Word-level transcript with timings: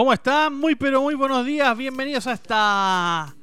¿Cómo 0.00 0.14
están? 0.14 0.58
Muy 0.58 0.76
pero 0.76 1.02
muy 1.02 1.14
buenos 1.14 1.44
días. 1.44 1.76
Bienvenidos 1.76 2.26
a 2.26 2.32
esta 2.32 3.36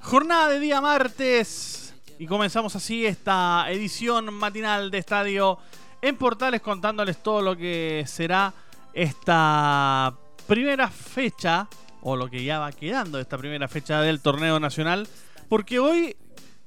jornada 0.00 0.48
de 0.50 0.60
día 0.60 0.80
martes. 0.80 1.92
Y 2.20 2.28
comenzamos 2.28 2.76
así 2.76 3.04
esta 3.04 3.66
edición 3.68 4.32
matinal 4.32 4.92
de 4.92 4.98
estadio 4.98 5.58
en 6.00 6.16
Portales 6.16 6.60
contándoles 6.60 7.20
todo 7.20 7.42
lo 7.42 7.56
que 7.56 8.04
será 8.06 8.54
esta 8.92 10.16
primera 10.46 10.88
fecha 10.88 11.66
o 12.02 12.14
lo 12.14 12.30
que 12.30 12.44
ya 12.44 12.60
va 12.60 12.70
quedando 12.70 13.18
esta 13.18 13.36
primera 13.36 13.66
fecha 13.66 14.00
del 14.00 14.20
torneo 14.20 14.60
nacional. 14.60 15.08
Porque 15.48 15.80
hoy 15.80 16.14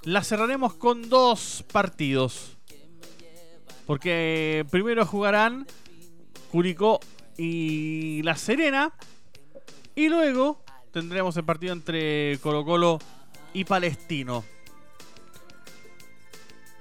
la 0.03 0.25
cerraremos 0.25 0.73
con 0.73 1.07
dos 1.07 1.63
partidos. 1.71 2.57
Porque 3.85 4.65
primero 4.69 5.05
jugarán 5.05 5.65
Curicó 6.51 6.99
y 7.37 8.21
La 8.23 8.35
Serena 8.35 8.91
y 9.97 10.09
luego 10.09 10.63
tendremos 10.93 11.35
el 11.37 11.43
partido 11.43 11.73
entre 11.73 12.37
Colo 12.43 12.63
Colo 12.63 12.99
y 13.51 13.65
Palestino. 13.65 14.45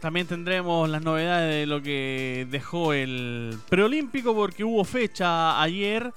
También 0.03 0.27
tendremos 0.27 0.87
las 0.91 1.01
novedades 1.01 1.55
de 1.55 1.67
lo 1.67 1.83
que 1.83 2.47
dejó 2.51 2.93
el 2.93 3.59
preolímpico 3.71 4.35
porque 4.35 4.65
hubo 4.65 4.85
fecha 4.85 5.61
ayer. 5.63 6.13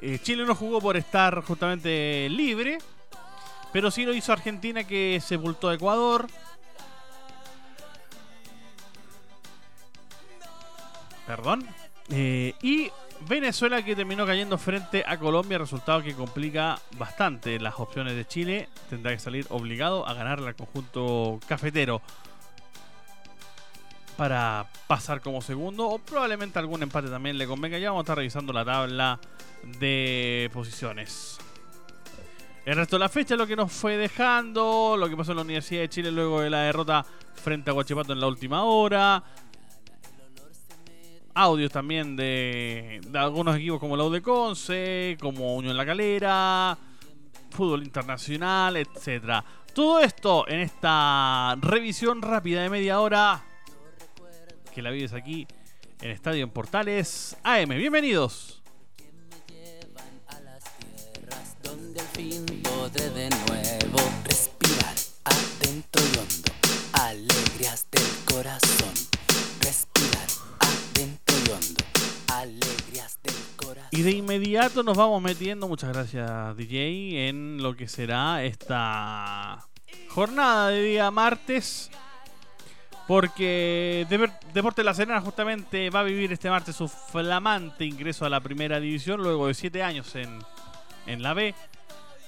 Eh, 0.00 0.20
Chile 0.22 0.44
no 0.46 0.54
jugó 0.54 0.80
por 0.80 0.96
estar 0.96 1.42
justamente 1.42 2.28
libre, 2.30 2.78
pero 3.72 3.90
sí 3.90 4.04
lo 4.04 4.14
hizo 4.14 4.32
Argentina 4.32 4.84
que 4.84 5.20
sepultó 5.20 5.68
a 5.68 5.74
Ecuador. 5.74 6.28
Perdón. 11.26 11.66
Eh, 12.10 12.54
y 12.62 12.92
Venezuela 13.28 13.82
que 13.82 13.96
terminó 13.96 14.26
cayendo 14.26 14.58
frente 14.58 15.04
a 15.06 15.18
Colombia, 15.18 15.58
resultado 15.58 16.02
que 16.02 16.14
complica 16.14 16.78
bastante 16.96 17.58
las 17.58 17.78
opciones 17.78 18.14
de 18.14 18.26
Chile. 18.26 18.68
Tendrá 18.88 19.12
que 19.12 19.18
salir 19.18 19.46
obligado 19.50 20.06
a 20.06 20.14
ganarle 20.14 20.48
al 20.48 20.56
conjunto 20.56 21.40
cafetero 21.48 22.02
para 24.16 24.66
pasar 24.86 25.20
como 25.20 25.42
segundo 25.42 25.88
o 25.88 25.98
probablemente 25.98 26.58
algún 26.58 26.82
empate 26.82 27.08
también 27.08 27.36
le 27.36 27.46
convenga. 27.46 27.78
Ya 27.78 27.90
vamos 27.90 28.02
a 28.02 28.04
estar 28.04 28.16
revisando 28.16 28.52
la 28.52 28.64
tabla 28.64 29.18
de 29.78 30.50
posiciones. 30.52 31.38
El 32.64 32.76
resto 32.76 32.96
de 32.96 33.00
la 33.00 33.08
fecha, 33.08 33.36
lo 33.36 33.46
que 33.46 33.54
nos 33.54 33.70
fue 33.70 33.96
dejando, 33.96 34.96
lo 34.98 35.08
que 35.08 35.16
pasó 35.16 35.32
en 35.32 35.36
la 35.36 35.44
Universidad 35.44 35.82
de 35.82 35.88
Chile 35.88 36.10
luego 36.10 36.40
de 36.40 36.50
la 36.50 36.62
derrota 36.62 37.06
frente 37.34 37.70
a 37.70 37.72
Guachipato 37.72 38.12
en 38.12 38.18
la 38.18 38.26
última 38.26 38.64
hora, 38.64 39.22
audios 41.36 41.70
también 41.70 42.16
de, 42.16 43.00
algunos 43.14 43.56
equipos 43.56 43.78
como 43.78 43.96
la 43.96 44.08
de 44.08 45.18
como 45.20 45.54
Unión 45.54 45.76
La 45.76 45.84
Calera, 45.84 46.76
fútbol 47.50 47.84
internacional, 47.84 48.76
etcétera. 48.76 49.44
Todo 49.74 50.00
esto 50.00 50.48
en 50.48 50.60
esta 50.60 51.54
revisión 51.60 52.22
rápida 52.22 52.62
de 52.62 52.70
media 52.70 53.00
hora 53.00 53.44
que 54.74 54.80
la 54.80 54.90
vives 54.90 55.12
aquí 55.12 55.46
en 56.00 56.10
Estadio 56.10 56.42
en 56.42 56.50
Portales 56.50 57.36
AM. 57.44 57.68
Bienvenidos. 57.68 58.65
Y 73.90 74.02
de 74.02 74.10
inmediato 74.10 74.82
nos 74.82 74.96
vamos 74.96 75.22
metiendo, 75.22 75.68
muchas 75.68 75.92
gracias 75.92 76.56
DJ, 76.56 77.28
en 77.28 77.62
lo 77.62 77.76
que 77.76 77.88
será 77.88 78.44
esta 78.44 79.66
jornada 80.08 80.68
de 80.68 80.82
día 80.82 81.10
martes. 81.10 81.90
Porque 83.06 84.04
Deporte 84.52 84.82
La 84.82 84.92
Serena 84.92 85.20
justamente 85.20 85.90
va 85.90 86.00
a 86.00 86.02
vivir 86.02 86.32
este 86.32 86.50
martes 86.50 86.74
su 86.74 86.88
flamante 86.88 87.84
ingreso 87.84 88.26
a 88.26 88.28
la 88.28 88.40
primera 88.40 88.80
división 88.80 89.22
luego 89.22 89.46
de 89.46 89.54
7 89.54 89.80
años 89.84 90.16
en, 90.16 90.40
en 91.06 91.22
la 91.22 91.32
B 91.32 91.54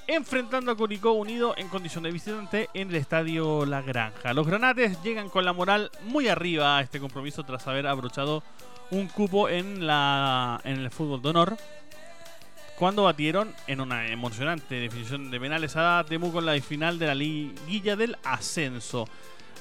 enfrentando 0.08 0.72
a 0.72 0.76
Curicó 0.76 1.12
Unido 1.12 1.54
en 1.58 1.68
condición 1.68 2.02
de 2.02 2.10
visitante 2.10 2.70
en 2.72 2.88
el 2.88 2.94
estadio 2.94 3.66
La 3.66 3.82
Granja. 3.82 4.32
Los 4.32 4.46
granates 4.46 5.02
llegan 5.02 5.28
con 5.28 5.44
la 5.44 5.52
moral 5.52 5.90
muy 6.04 6.28
arriba 6.28 6.78
a 6.78 6.80
este 6.80 6.98
compromiso 6.98 7.42
tras 7.42 7.66
haber 7.68 7.86
abrochado 7.86 8.42
un 8.90 9.08
cupo 9.08 9.48
en, 9.48 9.86
la, 9.86 10.60
en 10.64 10.78
el 10.78 10.90
fútbol 10.90 11.22
de 11.22 11.28
honor 11.28 11.56
cuando 12.78 13.02
batieron 13.02 13.52
en 13.66 13.80
una 13.80 14.06
emocionante 14.06 14.76
definición 14.76 15.32
de 15.32 15.40
penales 15.40 15.74
a 15.76 16.04
Temuco 16.08 16.38
en 16.38 16.46
la 16.46 16.60
final 16.60 16.98
de 16.98 17.06
la 17.08 17.14
liguilla 17.14 17.96
del 17.96 18.16
ascenso. 18.22 19.08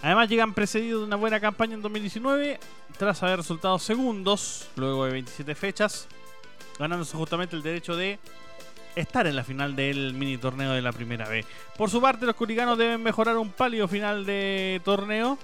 Además 0.03 0.29
llegan 0.29 0.53
precedidos 0.53 1.01
de 1.01 1.07
una 1.07 1.15
buena 1.15 1.39
campaña 1.39 1.73
en 1.73 1.81
2019 1.81 2.59
tras 2.97 3.23
haber 3.23 3.38
resultado 3.38 3.79
segundos 3.79 4.69
luego 4.75 5.05
de 5.05 5.13
27 5.13 5.55
fechas, 5.55 6.07
ganándose 6.77 7.17
justamente 7.17 7.55
el 7.55 7.63
derecho 7.63 7.95
de 7.95 8.19
estar 8.95 9.25
en 9.25 9.35
la 9.35 9.44
final 9.44 9.75
del 9.75 10.13
mini 10.13 10.38
torneo 10.38 10.73
de 10.73 10.81
la 10.83 10.91
primera 10.91 11.27
B. 11.27 11.44
Por 11.75 11.89
su 11.89 11.99
parte, 11.99 12.27
los 12.27 12.35
curicanos 12.35 12.77
deben 12.77 13.01
mejorar 13.01 13.38
un 13.38 13.49
pálido 13.49 13.88
final 13.88 14.27
de 14.27 14.79
torneo 14.85 15.39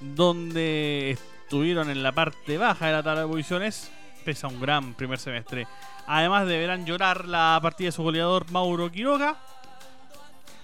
donde 0.00 1.18
estuvieron 1.50 1.90
en 1.90 2.04
la 2.04 2.12
parte 2.12 2.58
baja 2.58 2.86
de 2.86 2.92
la 2.92 3.02
tabla 3.02 3.22
de 3.22 3.26
posiciones, 3.26 3.90
pese 4.24 4.46
a 4.46 4.48
un 4.48 4.60
gran 4.60 4.94
primer 4.94 5.18
semestre. 5.18 5.66
Además 6.06 6.46
deberán 6.46 6.86
llorar 6.86 7.26
la 7.26 7.58
partida 7.60 7.88
de 7.88 7.92
su 7.92 8.04
goleador 8.04 8.48
Mauro 8.52 8.88
Quiroga, 8.92 9.36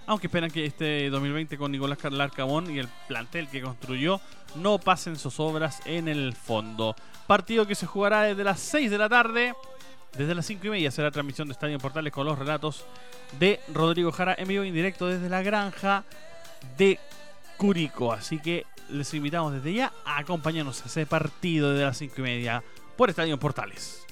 aunque 0.07 0.29
esperan 0.29 0.49
que 0.49 0.65
este 0.65 1.11
2020 1.11 1.59
con 1.59 1.73
Nicolás 1.73 1.99
Carlarcamón 1.99 2.71
y 2.71 2.79
el 2.79 2.87
plantel 3.09 3.49
que 3.49 3.63
construyó 3.63 4.21
no 4.55 4.79
pasen 4.79 5.17
sus 5.17 5.41
obras 5.41 5.81
en 5.87 6.07
el 6.07 6.35
fondo. 6.35 6.95
Partido 7.27 7.67
que 7.67 7.75
se 7.75 7.87
jugará 7.87 8.23
desde 8.23 8.45
las 8.45 8.61
6 8.61 8.89
de 8.89 8.99
la 8.99 9.09
tarde. 9.09 9.55
Desde 10.17 10.37
las 10.37 10.47
5 10.47 10.69
y 10.69 10.71
media 10.71 10.93
será 10.93 11.11
transmisión 11.11 11.49
de 11.49 11.53
Estadio 11.55 11.81
Portales 11.81 12.13
con 12.13 12.27
los 12.27 12.39
relatos 12.39 12.85
de 13.41 13.59
Rodrigo 13.75 14.13
Jara 14.13 14.37
en 14.39 14.47
vivo 14.47 14.63
e 14.63 14.69
indirecto 14.69 15.09
desde 15.09 15.29
la 15.29 15.43
granja 15.43 16.05
de 16.79 17.01
Curico. 17.57 18.13
Así 18.13 18.39
que 18.39 18.67
les 18.91 19.13
invitamos 19.15 19.53
desde 19.53 19.73
ya 19.73 19.93
a 20.05 20.19
acompañarnos 20.19 20.83
a 20.83 20.87
ese 20.87 21.07
partido 21.07 21.71
desde 21.71 21.85
las 21.85 21.99
5 21.99 22.15
y 22.19 22.23
media 22.23 22.63
por 22.97 23.11
Estadio 23.11 23.39
Portales. 23.39 24.07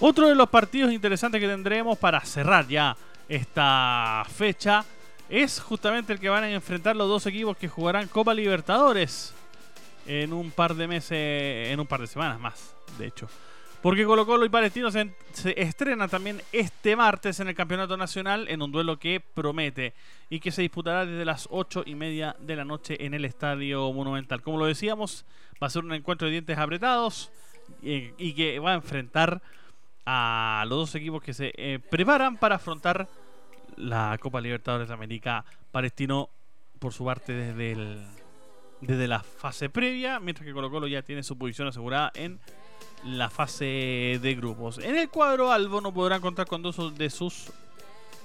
Otro 0.00 0.28
de 0.28 0.34
los 0.34 0.50
partidos 0.50 0.92
interesantes 0.92 1.40
que 1.40 1.48
tendremos 1.48 1.96
para 1.96 2.20
cerrar 2.20 2.68
ya 2.68 2.96
esta 3.28 4.22
fecha 4.36 4.84
es 5.30 5.60
justamente 5.60 6.12
el 6.12 6.20
que 6.20 6.28
van 6.28 6.44
a 6.44 6.50
enfrentar 6.50 6.94
los 6.94 7.08
dos 7.08 7.24
equipos 7.26 7.56
que 7.56 7.68
jugarán 7.68 8.08
Copa 8.08 8.34
Libertadores 8.34 9.32
en 10.06 10.32
un 10.34 10.50
par 10.50 10.74
de 10.74 10.86
meses, 10.86 11.68
en 11.70 11.80
un 11.80 11.86
par 11.86 12.00
de 12.00 12.06
semanas 12.06 12.38
más, 12.38 12.74
de 12.98 13.06
hecho. 13.06 13.28
Porque 13.84 14.06
Colo 14.06 14.24
Colo 14.24 14.46
y 14.46 14.48
Palestino 14.48 14.90
se, 14.90 15.12
estrenan 15.58 16.08
también 16.08 16.40
este 16.52 16.96
martes 16.96 17.38
en 17.40 17.48
el 17.48 17.54
Campeonato 17.54 17.98
Nacional 17.98 18.48
en 18.48 18.62
un 18.62 18.72
duelo 18.72 18.98
que 18.98 19.20
promete 19.20 19.92
y 20.30 20.40
que 20.40 20.52
se 20.52 20.62
disputará 20.62 21.04
desde 21.04 21.26
las 21.26 21.48
8 21.50 21.82
y 21.84 21.94
media 21.94 22.34
de 22.40 22.56
la 22.56 22.64
noche 22.64 23.04
en 23.04 23.12
el 23.12 23.26
Estadio 23.26 23.92
Monumental. 23.92 24.40
Como 24.40 24.56
lo 24.56 24.64
decíamos, 24.64 25.26
va 25.62 25.66
a 25.66 25.70
ser 25.70 25.84
un 25.84 25.92
encuentro 25.92 26.24
de 26.24 26.32
dientes 26.32 26.56
apretados 26.56 27.30
y, 27.82 28.32
que 28.32 28.58
va 28.58 28.70
a 28.70 28.76
enfrentar 28.76 29.42
a 30.06 30.64
los 30.66 30.78
dos 30.78 30.94
equipos 30.94 31.22
que 31.22 31.34
se 31.34 31.52
eh, 31.54 31.78
preparan 31.78 32.38
para 32.38 32.54
afrontar 32.54 33.06
la 33.76 34.16
Copa 34.18 34.40
Libertadores 34.40 34.88
de 34.88 34.94
América. 34.94 35.44
Palestino, 35.70 36.30
por 36.78 36.94
su 36.94 37.04
parte, 37.04 37.34
desde, 37.34 37.98
desde 38.80 39.08
la 39.08 39.20
fase 39.20 39.68
previa, 39.68 40.20
mientras 40.20 40.46
que 40.46 40.54
Colo 40.54 40.70
Colo 40.70 40.86
ya 40.86 41.02
tiene 41.02 41.22
su 41.22 41.36
posición 41.36 41.68
asegurada 41.68 42.12
en 42.14 42.40
la 43.04 43.30
fase 43.30 44.18
de 44.20 44.34
grupos. 44.34 44.78
En 44.78 44.96
el 44.96 45.08
cuadro 45.10 45.52
Albo 45.52 45.80
no 45.80 45.92
podrán 45.92 46.20
contar 46.20 46.46
con 46.46 46.62
dos 46.62 46.96
de 46.96 47.10
sus 47.10 47.52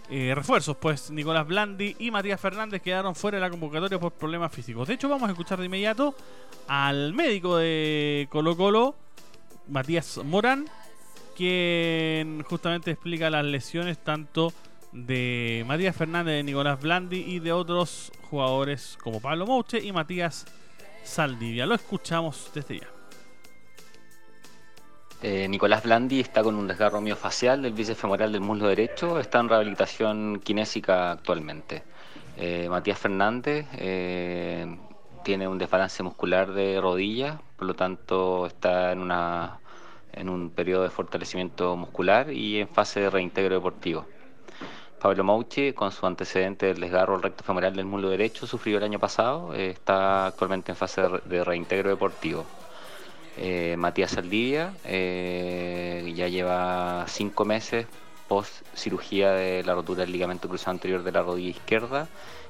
eh, 0.10 0.34
refuerzos, 0.34 0.76
pues 0.78 1.12
Nicolás 1.12 1.46
Blandi 1.46 1.96
y 2.00 2.10
Matías 2.10 2.42
Fernández 2.42 2.82
quedaron 2.82 3.14
fuera 3.14 3.38
de 3.38 3.42
la 3.42 3.50
convocatoria 3.50 4.00
por 4.00 4.12
problemas 4.14 4.52
físicos. 4.52 4.88
De 4.88 4.96
hecho, 4.96 5.08
vamos 5.08 5.30
a 5.30 5.34
escuchar 5.34 5.60
de 5.60 5.66
inmediato 5.66 6.16
al 6.68 7.14
médico 7.14 7.58
de 7.58 8.28
Colo 8.32 8.58
Colo, 8.58 8.96
Matías 9.68 10.20
Morán, 10.24 10.68
quien 11.36 12.42
justamente 12.44 12.92
explica 12.92 13.30
las 13.30 13.46
lesiones 13.46 14.00
tanto 14.00 14.52
de 14.94 15.64
Matías 15.68 15.96
Fernández, 15.96 16.38
de 16.38 16.44
Nicolás 16.44 16.82
Blandi 16.82 17.20
y 17.20 17.40
de 17.40 17.52
otros 17.52 18.12
jugadores 18.32 18.98
como 19.04 19.22
Pablo 19.22 19.46
Mouche 19.46 19.80
y 19.80 19.92
Matías 19.92 20.48
Saldivia. 21.04 21.68
Lo 21.68 21.76
escuchamos 21.76 22.50
desde 22.54 22.80
ya. 22.80 22.99
Eh, 25.21 25.50
Nicolás 25.50 25.83
Blandi 25.83 26.21
está 26.21 26.44
con 26.44 26.56
un 26.56 26.66
desgarro 26.66 27.01
miofacial 27.01 27.62
del 27.62 27.74
bíceps 27.74 28.00
femoral 28.00 28.31
del 28.31 28.39
muslo 28.39 28.69
derecho, 28.69 29.19
está 29.19 29.42
en 29.42 29.50
rehabilitación 29.50 30.39
kinésica 30.39 31.12
actualmente. 31.12 31.83
Eh, 32.38 32.69
Matías 32.69 32.98
Fernández 32.98 33.66
eh, 33.74 34.77
tiene 35.25 35.45
un 35.45 35.57
desbalance 35.57 36.01
muscular 36.04 36.54
de 36.54 36.80
rodilla, 36.80 37.42
por 37.57 37.68
lo 37.68 37.74
tanto 37.74 38.48
está 38.48 38.94
en, 38.94 40.30
un 40.30 40.51
periodo 40.51 40.83
de 40.83 40.89
fortalecimiento 40.89 41.75
muscular 41.75 42.31
y 42.31 42.62
en 42.62 42.69
fase 42.69 43.01
de 43.01 43.10
reintegro 43.10 43.56
deportivo. 43.56 44.06
Pablo 45.01 45.25
Mouchi, 45.25 45.74
con 45.74 45.92
su 45.92 46.06
antecedente 46.06 46.68
del 46.68 46.80
desgarro 46.80 47.18
recto 47.18 47.44
femoral 47.44 47.75
del 47.75 47.86
muslo 47.86 48.10
derecho, 48.10 48.48
sufrió 48.48 48.77
el 48.77 48.86
año 48.86 49.00
pasado, 49.00 49.54
está 49.54 50.27
actualmente 50.27 50.72
en 50.72 50.77
fase 50.77 51.01
de 51.25 51.44
reintegro 51.44 51.89
deportivo. 51.89 52.45
Eh, 53.41 53.77
Matías 53.77 54.12
Saldivia 54.12 54.74
eh, 54.83 56.12
ya 56.13 56.27
lleva 56.27 57.06
cinco 57.07 57.45
meses 57.45 57.88
post 58.27 58.51
cirugía 58.75 59.31
de 59.31 59.63
la 59.63 59.75
rotura 59.75 60.01
del 60.01 60.12
ligamento 60.12 60.50
cruzado 60.50 60.71
anterior 60.71 61.03
de 61.03 61.13
la 61.13 61.21
rodilla 61.21 61.51
izquierda 61.51 62.09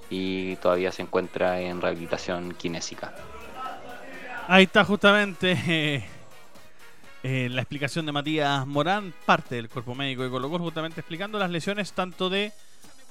y 0.10 0.56
todavía 0.56 0.92
se 0.92 1.04
encuentra 1.04 1.62
en 1.62 1.80
rehabilitación 1.80 2.56
kinésica. 2.56 3.14
Ahí 4.48 4.64
está 4.64 4.84
justamente 4.84 5.54
eh, 7.24 7.50
la 7.52 7.62
explicación 7.62 8.08
de 8.08 8.12
Matías 8.12 8.66
Morán, 8.66 9.14
parte 9.28 9.56
del 9.56 9.70
cuerpo 9.70 9.94
médico 9.94 10.24
de 10.24 10.32
Colo, 10.32 10.50
justamente 10.50 11.02
explicando 11.02 11.38
las 11.38 11.52
lesiones 11.52 11.94
tanto 11.94 12.32
de 12.32 12.52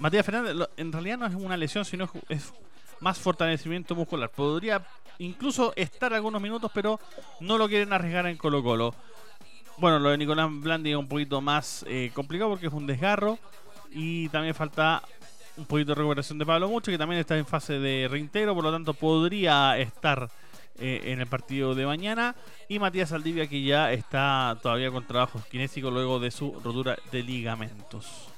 Matías 0.01 0.27
Fernández. 0.27 0.69
En 0.77 0.91
realidad 0.91 1.19
no 1.19 1.27
es 1.27 1.35
una 1.37 1.57
lesión, 1.57 1.85
sino 1.85 2.11
es 2.29 2.53
más 3.01 3.19
fortalecimiento 3.19 3.95
muscular. 3.95 4.31
Podría 4.31 4.87
incluso 5.19 5.73
estar 5.77 6.13
algunos 6.15 6.41
minutos, 6.41 6.71
pero 6.75 7.01
no 7.41 7.59
lo 7.59 7.69
quieren 7.69 7.93
arriesgar 7.93 8.27
en 8.27 8.37
Colo 8.37 8.63
Colo. 8.63 8.95
Bueno, 9.79 9.99
lo 9.99 10.11
de 10.11 10.19
Nicolás 10.19 10.49
Blandi 10.51 10.91
es 10.91 10.97
un 10.97 11.09
poquito 11.09 11.41
más 11.41 11.85
eh, 11.89 12.11
complicado 12.13 12.51
porque 12.51 12.67
es 12.67 12.73
un 12.73 12.87
desgarro 12.87 13.39
y 13.93 14.29
también 14.29 14.55
falta 14.55 15.03
un 15.57 15.67
poquito 15.67 15.93
de 15.93 15.97
recuperación 15.97 16.39
de 16.39 16.47
Pablo 16.47 16.69
Mucho, 16.69 16.91
que 16.91 16.99
también 16.99 17.21
está 17.21 17.37
en 17.37 17.47
fase 17.47 17.79
de 17.79 18.09
reintegro, 18.09 18.55
por 18.55 18.65
lo 18.65 18.73
tanto 18.73 18.95
podría 18.95 19.77
estar 19.79 20.31
eh, 20.79 21.01
en 21.07 21.21
el 21.21 21.27
partido 21.27 21.75
de 21.75 21.87
mañana. 21.87 22.37
Y 22.69 22.79
Matías 22.79 23.13
Aldivia, 23.13 23.49
que 23.49 23.63
ya 23.63 23.93
está 23.93 24.57
todavía 24.63 24.91
con 24.91 25.07
trabajos 25.07 25.45
kinésicos 25.47 25.93
luego 25.93 26.21
de 26.21 26.31
su 26.31 26.59
rotura 26.61 26.97
de 27.11 27.23
ligamentos. 27.23 28.29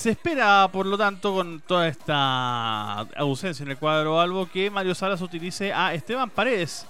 Se 0.00 0.12
espera, 0.12 0.66
por 0.72 0.86
lo 0.86 0.96
tanto, 0.96 1.34
con 1.34 1.60
toda 1.60 1.86
esta 1.86 3.00
ausencia 3.00 3.64
en 3.64 3.72
el 3.72 3.76
cuadro 3.76 4.18
Albo, 4.18 4.48
que 4.48 4.70
Mario 4.70 4.94
Salas 4.94 5.20
utilice 5.20 5.74
a 5.74 5.92
Esteban 5.92 6.30
Paredes 6.30 6.86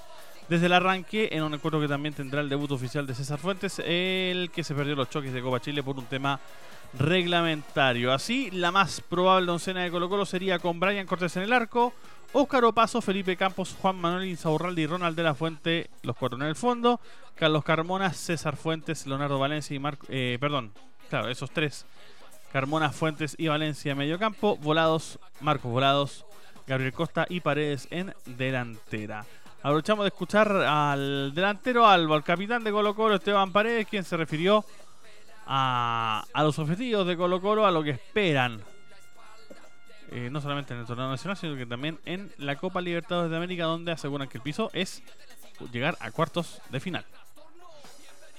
desde 0.48 0.66
el 0.66 0.72
arranque, 0.72 1.28
en 1.32 1.42
un 1.42 1.52
encuentro 1.52 1.80
que 1.80 1.88
también 1.88 2.14
tendrá 2.14 2.40
el 2.40 2.48
debut 2.48 2.70
oficial 2.70 3.08
de 3.08 3.16
César 3.16 3.40
Fuentes, 3.40 3.82
el 3.84 4.52
que 4.54 4.62
se 4.62 4.76
perdió 4.76 4.94
los 4.94 5.10
choques 5.10 5.32
de 5.32 5.42
Copa 5.42 5.58
Chile 5.58 5.82
por 5.82 5.98
un 5.98 6.04
tema 6.04 6.38
reglamentario. 7.00 8.12
Así, 8.12 8.48
la 8.52 8.70
más 8.70 9.00
probable 9.00 9.50
oncena 9.50 9.82
de 9.82 9.90
Colo 9.90 10.08
Colo 10.08 10.24
sería 10.24 10.60
con 10.60 10.78
Brian 10.78 11.08
Cortés 11.08 11.34
en 11.36 11.42
el 11.42 11.52
arco, 11.52 11.92
Óscar 12.32 12.64
Opaso, 12.64 13.02
Felipe 13.02 13.36
Campos, 13.36 13.76
Juan 13.82 13.96
Manuel 13.96 14.28
Insaurralde 14.28 14.82
y 14.82 14.86
Ronald 14.86 15.16
de 15.16 15.24
la 15.24 15.34
Fuente, 15.34 15.90
los 16.04 16.14
cuatro 16.14 16.38
en 16.38 16.46
el 16.46 16.54
fondo, 16.54 17.00
Carlos 17.34 17.64
Carmona, 17.64 18.12
César 18.12 18.56
Fuentes, 18.56 19.04
Leonardo 19.08 19.40
Valencia 19.40 19.74
y 19.74 19.80
Marco... 19.80 20.06
Eh, 20.08 20.38
perdón, 20.40 20.70
claro, 21.08 21.28
esos 21.28 21.50
tres 21.50 21.86
Carmona, 22.52 22.90
Fuentes 22.90 23.34
y 23.38 23.48
Valencia 23.48 23.92
en 23.92 23.98
medio 23.98 24.18
campo. 24.18 24.56
Volados, 24.56 25.18
Marcos 25.40 25.70
Volados, 25.70 26.26
Gabriel 26.66 26.92
Costa 26.92 27.26
y 27.28 27.40
Paredes 27.40 27.88
en 27.90 28.14
delantera. 28.26 29.24
Aprovechamos 29.62 30.04
de 30.04 30.08
escuchar 30.08 30.50
al 30.50 31.34
delantero 31.34 31.86
Albo, 31.86 32.14
al 32.14 32.24
capitán 32.24 32.64
de 32.64 32.72
Colo 32.72 32.94
Colo, 32.94 33.16
Esteban 33.16 33.52
Paredes, 33.52 33.86
quien 33.86 34.04
se 34.04 34.16
refirió 34.16 34.64
a, 35.46 36.24
los 36.36 36.58
objetivos 36.58 37.06
de 37.06 37.16
Colo 37.16 37.40
Colo, 37.40 37.66
a 37.66 37.70
lo 37.70 37.82
que 37.82 37.90
esperan. 37.90 38.62
Eh, 40.12 40.28
no 40.30 40.40
solamente 40.40 40.74
en 40.74 40.80
el 40.80 40.86
torneo 40.86 41.08
nacional, 41.08 41.36
sino 41.36 41.56
que 41.56 41.66
también 41.66 41.98
en 42.04 42.32
la 42.38 42.56
Copa 42.56 42.80
Libertadores 42.80 43.30
de 43.30 43.36
América, 43.36 43.64
donde 43.64 43.92
aseguran 43.92 44.28
que 44.28 44.38
el 44.38 44.42
piso 44.42 44.70
es 44.72 45.02
llegar 45.72 45.96
a 46.00 46.10
cuartos 46.10 46.60
de 46.70 46.80
final. 46.80 47.04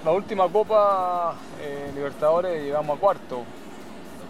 La 0.04 0.12
última 0.12 0.50
Copa 0.50 1.36
eh, 1.62 1.92
Libertadores 1.94 2.64
llegamos 2.64 2.98
a 2.98 3.00
cuarto. 3.00 3.46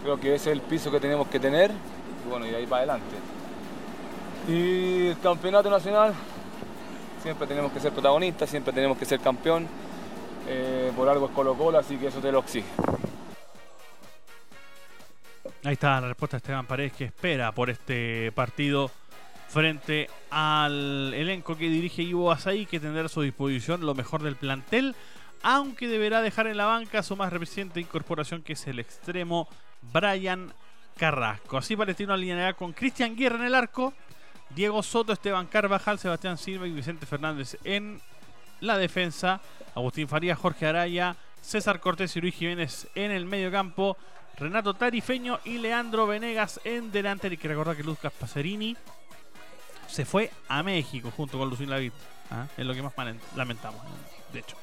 Creo 0.02 0.18
que 0.18 0.34
ese 0.34 0.50
es 0.50 0.56
el 0.56 0.60
piso 0.62 0.90
que 0.90 0.98
tenemos 0.98 1.28
que 1.28 1.38
tener 1.38 1.70
y 1.70 2.28
bueno, 2.28 2.46
y 2.46 2.54
ahí 2.54 2.66
para 2.66 2.82
adelante. 2.82 3.16
Y 4.48 5.06
el 5.08 5.18
campeonato 5.20 5.70
nacional, 5.70 6.12
siempre 7.22 7.46
tenemos 7.46 7.72
que 7.72 7.80
ser 7.80 7.92
protagonistas, 7.92 8.50
siempre 8.50 8.72
tenemos 8.72 8.98
que 8.98 9.04
ser 9.04 9.20
campeón. 9.20 9.66
Eh, 10.48 10.90
por 10.96 11.08
algo 11.08 11.26
es 11.26 11.32
Colo 11.32 11.54
Colo, 11.54 11.78
así 11.78 11.96
que 11.96 12.08
eso 12.08 12.18
te 12.18 12.32
lo 12.32 12.40
exige. 12.40 12.66
Ahí 15.64 15.74
está 15.74 16.00
la 16.00 16.08
respuesta 16.08 16.36
de 16.36 16.38
Esteban 16.38 16.66
Paredes 16.66 16.92
que 16.92 17.04
espera 17.04 17.52
por 17.52 17.70
este 17.70 18.32
partido 18.32 18.90
frente 19.48 20.08
al 20.30 21.14
elenco 21.14 21.56
que 21.56 21.68
dirige 21.68 22.02
Ivo 22.02 22.32
Asai, 22.32 22.66
que 22.66 22.80
tendrá 22.80 23.04
a 23.04 23.08
su 23.08 23.22
disposición 23.22 23.86
lo 23.86 23.94
mejor 23.94 24.24
del 24.24 24.34
plantel, 24.34 24.96
aunque 25.44 25.86
deberá 25.86 26.22
dejar 26.22 26.48
en 26.48 26.56
la 26.56 26.64
banca 26.64 27.04
su 27.04 27.14
más 27.14 27.32
reciente 27.32 27.78
incorporación, 27.78 28.42
que 28.42 28.54
es 28.54 28.66
el 28.66 28.80
extremo 28.80 29.48
Brian 29.92 30.52
Carrasco. 30.96 31.58
Así 31.58 31.76
Palestino 31.76 32.12
alineará 32.12 32.54
con 32.54 32.72
Cristian 32.72 33.16
Guerra 33.16 33.36
en 33.36 33.44
el 33.44 33.54
arco, 33.54 33.92
Diego 34.50 34.82
Soto, 34.82 35.12
Esteban 35.12 35.46
Carvajal, 35.46 35.98
Sebastián 35.98 36.38
Silva 36.38 36.66
y 36.66 36.72
Vicente 36.72 37.06
Fernández 37.06 37.56
en 37.64 38.00
la 38.60 38.78
defensa, 38.78 39.40
Agustín 39.74 40.08
Farías, 40.08 40.38
Jorge 40.38 40.66
Araya, 40.66 41.16
César 41.40 41.80
Cortés 41.80 42.16
y 42.16 42.20
Luis 42.20 42.34
Jiménez 42.34 42.88
en 42.94 43.10
el 43.10 43.26
medio 43.26 43.50
campo, 43.50 43.96
Renato 44.38 44.74
Tarifeño 44.74 45.40
y 45.44 45.58
Leandro 45.58 46.06
Venegas 46.06 46.60
en 46.64 46.92
delante. 46.92 47.28
Hay 47.28 47.36
que 47.36 47.48
recordar 47.48 47.76
que 47.76 47.82
Lucas 47.82 48.12
Pacerini 48.12 48.76
se 49.88 50.04
fue 50.04 50.30
a 50.48 50.62
México 50.62 51.12
junto 51.14 51.38
con 51.38 51.50
Lucín 51.50 51.68
Lavit. 51.68 51.92
¿ah? 52.30 52.46
Es 52.56 52.64
lo 52.64 52.74
que 52.74 52.82
más 52.82 52.94
lamentamos, 53.36 53.80
de 54.32 54.38
hecho. 54.38 54.56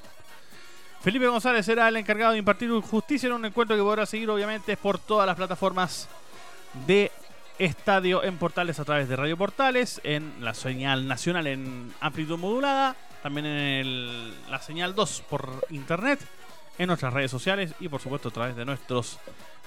Felipe 1.01 1.27
González 1.27 1.65
será 1.65 1.87
el 1.87 1.95
encargado 1.95 2.33
de 2.33 2.39
impartir 2.39 2.69
justicia 2.81 3.27
en 3.27 3.33
un 3.33 3.45
encuentro 3.45 3.77
que 3.77 3.81
podrá 3.81 4.05
seguir 4.05 4.29
obviamente 4.29 4.75
por 4.75 4.99
todas 4.99 5.25
las 5.25 5.37
plataformas 5.37 6.09
de 6.85 7.09
Estadio 7.57 8.21
en 8.21 8.37
Portales 8.37 8.79
a 8.79 8.85
través 8.85 9.07
de 9.07 9.15
Radio 9.15 9.37
Portales, 9.37 10.01
en 10.03 10.33
la 10.43 10.53
señal 10.53 11.07
nacional 11.07 11.47
en 11.47 11.93
amplitud 12.01 12.37
modulada, 12.37 12.97
también 13.23 13.45
en 13.45 14.51
la 14.51 14.59
señal 14.61 14.93
2 14.93 15.23
por 15.29 15.65
internet, 15.69 16.19
en 16.77 16.87
nuestras 16.87 17.13
redes 17.13 17.31
sociales 17.31 17.73
y 17.79 17.87
por 17.87 18.01
supuesto 18.01 18.27
a 18.27 18.33
través 18.33 18.57
de 18.57 18.65
nuestros 18.65 19.19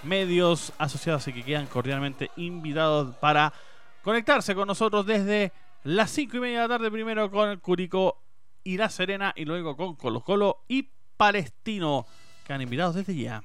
medios 0.02 0.74
asociados 0.76 1.28
y 1.28 1.32
que 1.32 1.44
quedan 1.44 1.66
cordialmente 1.66 2.30
invitados 2.36 3.14
para 3.16 3.54
conectarse 4.02 4.54
con 4.54 4.68
nosotros 4.68 5.06
desde 5.06 5.52
las 5.82 6.10
5 6.10 6.36
y 6.36 6.40
media 6.40 6.62
de 6.62 6.68
la 6.68 6.76
tarde 6.76 6.90
primero 6.90 7.30
con 7.30 7.58
Curicó 7.60 8.22
y 8.64 8.76
La 8.76 8.90
Serena 8.90 9.32
y 9.34 9.46
luego 9.46 9.78
con 9.78 9.96
Colo 9.96 10.20
Colo 10.20 10.64
y 10.68 10.88
palestino 11.16 12.06
que 12.44 12.52
han 12.52 12.62
invitado 12.62 12.92
desde 12.92 13.14
ya. 13.14 13.42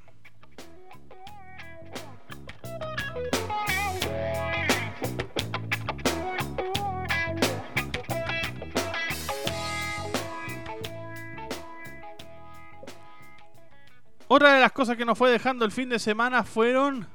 Otra 14.29 14.55
de 14.55 14.59
las 14.59 14.73
cosas 14.73 14.97
que 14.97 15.05
nos 15.05 15.17
fue 15.17 15.31
dejando 15.31 15.63
el 15.63 15.71
fin 15.71 15.87
de 15.87 15.99
semana 15.99 16.43
fueron, 16.43 17.07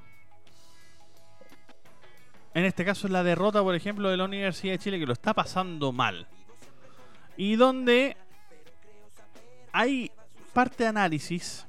en 2.55 2.65
este 2.65 2.87
caso, 2.87 3.07
la 3.09 3.23
derrota, 3.23 3.63
por 3.63 3.75
ejemplo, 3.75 4.09
de 4.09 4.17
la 4.17 4.25
Universidad 4.25 4.73
de 4.73 4.79
Chile, 4.79 4.99
que 4.99 5.07
lo 5.07 5.13
está 5.13 5.35
pasando 5.35 5.93
mal. 5.93 6.27
Y 7.37 7.57
donde 7.57 8.17
hay 9.73 10.11
parte 10.53 10.85
de 10.85 10.89
análisis, 10.89 11.67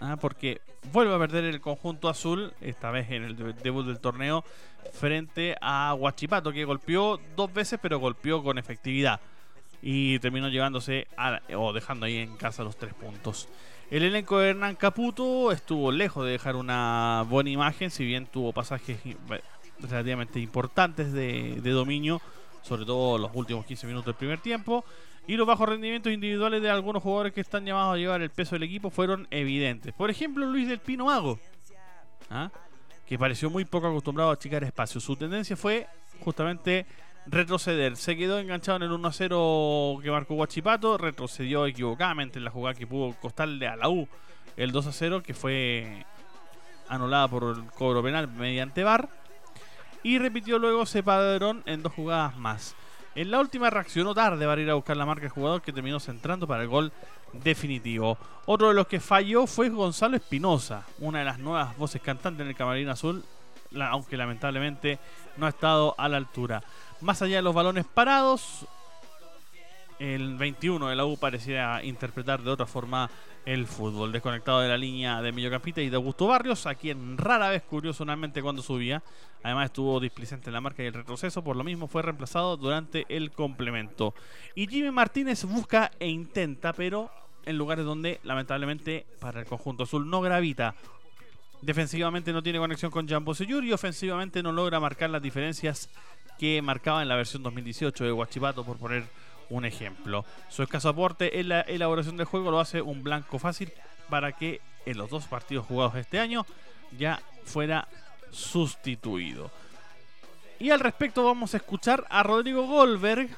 ah, 0.00 0.16
porque 0.20 0.60
vuelve 0.92 1.14
a 1.14 1.18
perder 1.18 1.44
el 1.44 1.60
conjunto 1.60 2.08
azul, 2.08 2.52
esta 2.60 2.90
vez 2.90 3.10
en 3.10 3.24
el 3.24 3.54
debut 3.56 3.86
del 3.86 4.00
torneo, 4.00 4.44
frente 4.92 5.56
a 5.60 5.94
Huachipato, 5.94 6.52
que 6.52 6.64
golpeó 6.64 7.20
dos 7.36 7.52
veces, 7.52 7.78
pero 7.80 7.98
golpeó 7.98 8.42
con 8.42 8.58
efectividad. 8.58 9.20
y 9.86 10.18
terminó 10.20 10.48
llevándose 10.48 11.06
o 11.54 11.74
dejando 11.74 12.06
ahí 12.06 12.16
en 12.16 12.36
casa 12.36 12.64
los 12.64 12.74
tres 12.74 12.94
puntos. 12.94 13.48
El 13.90 14.02
elenco 14.02 14.38
de 14.38 14.50
Hernán 14.50 14.76
Caputo 14.76 15.52
estuvo 15.52 15.92
lejos 15.92 16.24
de 16.24 16.32
dejar 16.32 16.56
una 16.56 17.24
buena 17.28 17.50
imagen, 17.50 17.90
si 17.90 18.04
bien 18.04 18.26
tuvo 18.26 18.52
pasajes 18.52 18.98
relativamente 19.78 20.40
importantes 20.40 21.12
de, 21.12 21.60
dominio, 21.60 22.20
sobre 22.62 22.86
todo 22.86 23.18
los 23.18 23.30
últimos 23.34 23.66
15 23.66 23.86
minutos 23.86 24.06
del 24.06 24.14
primer 24.14 24.40
tiempo. 24.40 24.84
Y 25.26 25.36
los 25.36 25.46
bajos 25.46 25.68
rendimientos 25.68 26.12
individuales 26.12 26.60
de 26.60 26.70
algunos 26.70 27.02
jugadores 27.02 27.32
que 27.32 27.40
están 27.40 27.64
llamados 27.64 27.94
a 27.94 27.98
llevar 27.98 28.20
el 28.20 28.30
peso 28.30 28.56
del 28.56 28.64
equipo 28.64 28.90
fueron 28.90 29.26
evidentes. 29.30 29.94
Por 29.94 30.10
ejemplo, 30.10 30.44
Luis 30.44 30.68
del 30.68 30.80
Pino 30.80 31.06
Mago, 31.06 31.38
¿ah? 32.30 32.50
que 33.06 33.18
pareció 33.18 33.48
muy 33.48 33.64
poco 33.64 33.86
acostumbrado 33.86 34.30
a 34.30 34.34
achicar 34.34 34.62
espacio. 34.64 35.00
Su 35.00 35.16
tendencia 35.16 35.56
fue 35.56 35.86
justamente 36.20 36.86
retroceder. 37.26 37.96
Se 37.96 38.16
quedó 38.16 38.38
enganchado 38.38 38.76
en 38.76 38.82
el 38.84 38.92
1 38.92 39.12
0 39.12 39.98
que 40.02 40.10
marcó 40.10 40.34
Guachipato. 40.34 40.98
Retrocedió 40.98 41.66
equivocadamente 41.66 42.38
en 42.38 42.44
la 42.44 42.50
jugada 42.50 42.74
que 42.74 42.86
pudo 42.86 43.14
costarle 43.20 43.66
a 43.66 43.76
la 43.76 43.88
U 43.88 44.06
el 44.56 44.72
2 44.72 44.88
0 44.90 45.22
que 45.22 45.34
fue 45.34 46.04
anulada 46.88 47.28
por 47.28 47.56
el 47.56 47.64
cobro 47.72 48.02
penal 48.02 48.28
mediante 48.28 48.84
VAR. 48.84 49.08
Y 50.02 50.18
repitió 50.18 50.58
luego 50.58 50.82
ese 50.82 51.02
padrón 51.02 51.62
en 51.64 51.82
dos 51.82 51.92
jugadas 51.94 52.36
más. 52.36 52.76
En 53.14 53.30
la 53.30 53.38
última 53.38 53.70
reaccionó 53.70 54.12
tarde 54.12 54.44
para 54.44 54.60
ir 54.60 54.68
a 54.70 54.74
buscar 54.74 54.96
la 54.96 55.06
marca 55.06 55.22
del 55.22 55.30
jugador 55.30 55.62
que 55.62 55.72
terminó 55.72 56.00
centrando 56.00 56.48
para 56.48 56.62
el 56.62 56.68
gol 56.68 56.92
definitivo. 57.32 58.18
Otro 58.46 58.68
de 58.68 58.74
los 58.74 58.88
que 58.88 58.98
falló 58.98 59.46
fue 59.46 59.68
Gonzalo 59.68 60.16
Espinosa, 60.16 60.84
una 60.98 61.20
de 61.20 61.24
las 61.24 61.38
nuevas 61.38 61.76
voces 61.76 62.02
cantantes 62.02 62.42
en 62.42 62.48
el 62.48 62.56
Camarín 62.56 62.88
Azul, 62.88 63.24
aunque 63.80 64.16
lamentablemente 64.16 64.98
no 65.36 65.46
ha 65.46 65.50
estado 65.50 65.94
a 65.96 66.08
la 66.08 66.16
altura. 66.16 66.62
Más 67.00 67.22
allá 67.22 67.36
de 67.36 67.42
los 67.42 67.54
balones 67.54 67.86
parados, 67.86 68.66
el 70.04 70.36
21 70.36 70.88
de 70.88 70.96
la 70.96 71.06
U 71.06 71.16
parecía 71.16 71.82
interpretar 71.82 72.42
de 72.42 72.50
otra 72.50 72.66
forma 72.66 73.10
el 73.46 73.66
fútbol. 73.66 74.12
Desconectado 74.12 74.60
de 74.60 74.68
la 74.68 74.76
línea 74.76 75.22
de 75.22 75.32
Millocampita 75.32 75.80
y 75.80 75.88
de 75.88 75.96
Augusto 75.96 76.26
Barrios, 76.26 76.66
a 76.66 76.74
quien 76.74 77.16
rara 77.16 77.48
vez 77.48 77.62
curiosamente 77.62 78.42
cuando 78.42 78.62
subía. 78.62 79.02
Además 79.42 79.66
estuvo 79.66 80.00
displicente 80.00 80.50
en 80.50 80.54
la 80.54 80.60
marca 80.60 80.82
y 80.82 80.86
el 80.86 80.94
retroceso, 80.94 81.42
por 81.42 81.56
lo 81.56 81.64
mismo 81.64 81.88
fue 81.88 82.02
reemplazado 82.02 82.56
durante 82.56 83.06
el 83.08 83.30
complemento. 83.30 84.14
Y 84.54 84.66
Jimmy 84.66 84.90
Martínez 84.90 85.44
busca 85.44 85.90
e 85.98 86.08
intenta, 86.08 86.72
pero 86.72 87.10
en 87.46 87.58
lugares 87.58 87.84
donde 87.84 88.20
lamentablemente 88.24 89.06
para 89.20 89.40
el 89.40 89.46
conjunto 89.46 89.84
azul 89.84 90.08
no 90.08 90.20
gravita. 90.20 90.74
Defensivamente 91.62 92.32
no 92.32 92.42
tiene 92.42 92.58
conexión 92.58 92.90
con 92.90 93.08
Jambo 93.08 93.34
Seyur 93.34 93.64
y 93.64 93.72
ofensivamente 93.72 94.42
no 94.42 94.52
logra 94.52 94.80
marcar 94.80 95.08
las 95.08 95.22
diferencias 95.22 95.88
que 96.38 96.60
marcaba 96.60 97.02
en 97.02 97.08
la 97.08 97.16
versión 97.16 97.42
2018 97.42 98.04
de 98.04 98.10
Guachipato, 98.10 98.64
por 98.64 98.76
poner 98.76 99.04
un 99.50 99.64
ejemplo. 99.64 100.24
Su 100.48 100.62
escaso 100.62 100.88
aporte 100.88 101.40
en 101.40 101.48
la 101.48 101.60
elaboración 101.62 102.16
del 102.16 102.26
juego 102.26 102.50
lo 102.50 102.60
hace 102.60 102.82
un 102.82 103.02
blanco 103.02 103.38
fácil 103.38 103.72
para 104.08 104.32
que 104.32 104.60
en 104.86 104.98
los 104.98 105.10
dos 105.10 105.26
partidos 105.26 105.66
jugados 105.66 105.94
este 105.96 106.20
año 106.20 106.46
ya 106.98 107.20
fuera 107.44 107.88
sustituido. 108.30 109.50
Y 110.58 110.70
al 110.70 110.80
respecto 110.80 111.24
vamos 111.24 111.54
a 111.54 111.58
escuchar 111.58 112.06
a 112.10 112.22
Rodrigo 112.22 112.66
Goldberg, 112.66 113.28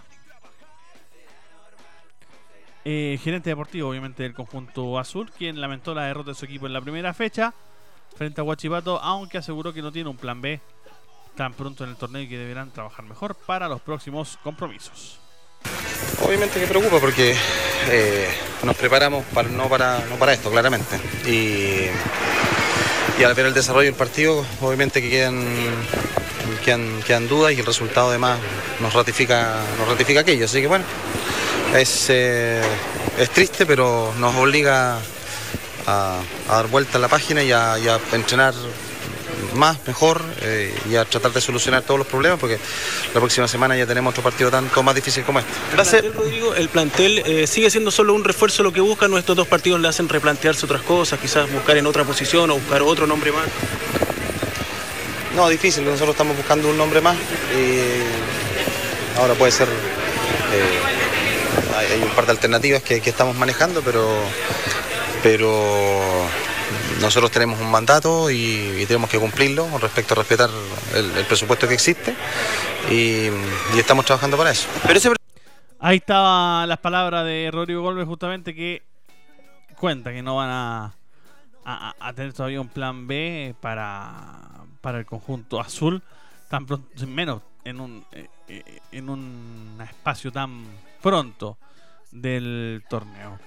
eh, 2.84 3.18
gerente 3.22 3.50
deportivo 3.50 3.88
obviamente 3.88 4.22
del 4.22 4.34
conjunto 4.34 4.98
azul, 4.98 5.30
quien 5.36 5.60
lamentó 5.60 5.94
la 5.94 6.04
derrota 6.04 6.30
de 6.30 6.36
su 6.36 6.44
equipo 6.44 6.66
en 6.66 6.72
la 6.72 6.80
primera 6.80 7.12
fecha 7.14 7.52
frente 8.14 8.40
a 8.40 8.44
Guachipato, 8.44 9.00
aunque 9.00 9.38
aseguró 9.38 9.72
que 9.72 9.82
no 9.82 9.92
tiene 9.92 10.08
un 10.08 10.16
plan 10.16 10.40
B 10.40 10.60
tan 11.34 11.52
pronto 11.52 11.84
en 11.84 11.90
el 11.90 11.96
torneo 11.96 12.22
y 12.22 12.28
que 12.28 12.38
deberán 12.38 12.70
trabajar 12.70 13.04
mejor 13.04 13.34
para 13.34 13.68
los 13.68 13.80
próximos 13.80 14.38
compromisos. 14.42 15.20
Obviamente 16.22 16.60
que 16.60 16.66
preocupa 16.66 16.98
porque 16.98 17.34
eh, 17.90 18.28
nos 18.62 18.76
preparamos 18.76 19.24
para, 19.26 19.48
no, 19.48 19.68
para, 19.68 20.00
no 20.10 20.16
para 20.16 20.32
esto, 20.32 20.50
claramente. 20.50 20.98
Y, 21.26 21.88
al 23.24 23.34
ver 23.34 23.46
el 23.46 23.54
desarrollo 23.54 23.86
del 23.86 23.94
partido, 23.94 24.44
obviamente 24.60 25.00
que 25.00 25.08
quedan, 25.08 25.44
dudas 27.28 27.52
y 27.52 27.60
el 27.60 27.66
resultado 27.66 28.10
además 28.10 28.38
nos 28.80 28.92
ratifica, 28.92 29.54
nos 29.78 29.88
ratifica 29.88 30.20
aquello. 30.20 30.44
Así 30.44 30.60
que 30.60 30.66
bueno, 30.66 30.84
es, 31.74 32.06
eh, 32.08 32.60
es 33.18 33.30
triste, 33.30 33.64
pero 33.64 34.12
nos 34.18 34.34
obliga 34.36 34.98
a, 35.86 36.20
dar 36.48 36.66
vuelta 36.68 36.98
a 36.98 37.00
la 37.00 37.08
página 37.08 37.42
y 37.42 37.52
a 37.52 37.98
entrenar 38.12 38.54
más, 39.54 39.78
mejor 39.86 40.22
eh, 40.42 40.74
y 40.90 40.96
a 40.96 41.04
tratar 41.04 41.32
de 41.32 41.40
solucionar 41.40 41.82
todos 41.82 41.98
los 41.98 42.06
problemas 42.06 42.38
porque 42.38 42.58
la 43.14 43.20
próxima 43.20 43.48
semana 43.48 43.76
ya 43.76 43.86
tenemos 43.86 44.12
otro 44.12 44.22
partido 44.22 44.50
tanto 44.50 44.82
más 44.82 44.94
difícil 44.94 45.24
como 45.24 45.38
este. 45.40 45.50
Gracias. 45.72 46.04
Rodrigo, 46.14 46.54
el 46.54 46.68
plantel 46.68 47.22
eh, 47.26 47.46
sigue 47.46 47.70
siendo 47.70 47.90
solo 47.90 48.14
un 48.14 48.24
refuerzo 48.24 48.62
lo 48.62 48.72
que 48.72 48.80
buscan, 48.80 49.10
nuestros 49.10 49.36
dos 49.36 49.48
partidos 49.48 49.80
le 49.80 49.88
hacen 49.88 50.08
replantearse 50.08 50.64
otras 50.64 50.82
cosas, 50.82 51.18
quizás 51.18 51.50
buscar 51.50 51.76
en 51.76 51.86
otra 51.86 52.04
posición 52.04 52.50
o 52.50 52.54
buscar 52.54 52.82
otro 52.82 53.06
nombre 53.06 53.32
más. 53.32 53.46
No, 55.34 55.48
difícil, 55.48 55.84
nosotros 55.84 56.10
estamos 56.10 56.36
buscando 56.36 56.68
un 56.68 56.78
nombre 56.78 57.00
más 57.00 57.16
y 57.54 59.18
ahora 59.18 59.34
puede 59.34 59.52
ser... 59.52 59.68
Eh, 59.68 60.96
hay 61.76 62.02
un 62.02 62.08
par 62.10 62.24
de 62.24 62.32
alternativas 62.32 62.82
que, 62.82 63.02
que 63.02 63.10
estamos 63.10 63.36
manejando, 63.36 63.82
pero, 63.82 64.08
pero 65.22 66.26
nosotros 67.00 67.30
tenemos 67.30 67.60
un 67.60 67.70
mandato 67.70 68.30
y, 68.30 68.84
tenemos 68.86 69.10
que 69.10 69.18
cumplirlo 69.18 69.66
con 69.68 69.80
respecto 69.80 70.14
a 70.14 70.16
respetar 70.18 70.50
el, 70.94 71.24
presupuesto 71.26 71.68
que 71.68 71.74
existe 71.74 72.14
y, 72.90 73.28
estamos 73.78 74.04
trabajando 74.04 74.36
para 74.36 74.50
eso. 74.50 74.68
Ahí 75.78 75.98
estaban 75.98 76.68
las 76.68 76.78
palabras 76.78 77.24
de 77.24 77.50
Rodrigo 77.52 77.82
Golbes 77.82 78.06
justamente 78.06 78.54
que 78.54 78.82
cuenta 79.76 80.12
que 80.12 80.22
no 80.22 80.36
van 80.36 80.48
a, 80.50 80.94
a, 81.64 82.12
tener 82.14 82.32
todavía 82.32 82.60
un 82.60 82.68
plan 82.68 83.06
B 83.06 83.54
para, 83.60 84.64
para 84.80 84.98
el 84.98 85.06
conjunto 85.06 85.60
azul, 85.60 86.02
tan 86.48 86.64
pronto, 86.64 86.88
menos 87.06 87.42
en 87.64 87.80
un, 87.80 88.04
eh, 88.12 88.28
eh, 88.48 88.80
en 88.92 89.08
un 89.08 89.78
espacio 89.82 90.32
tan 90.32 90.64
pronto 91.02 91.58
del 92.10 92.84
torneo. 92.88 93.38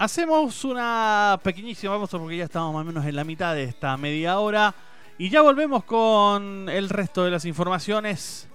Hacemos 0.00 0.64
una 0.64 1.40
pequeñísima 1.42 1.98
pausa 1.98 2.20
porque 2.20 2.36
ya 2.36 2.44
estamos 2.44 2.72
más 2.72 2.82
o 2.82 2.84
menos 2.84 3.04
en 3.04 3.16
la 3.16 3.24
mitad 3.24 3.56
de 3.56 3.64
esta 3.64 3.96
media 3.96 4.38
hora. 4.38 4.72
Y 5.18 5.28
ya 5.28 5.42
volvemos 5.42 5.82
con 5.82 6.68
el 6.68 6.88
resto 6.88 7.24
de 7.24 7.32
las 7.32 7.44
informaciones 7.44 8.46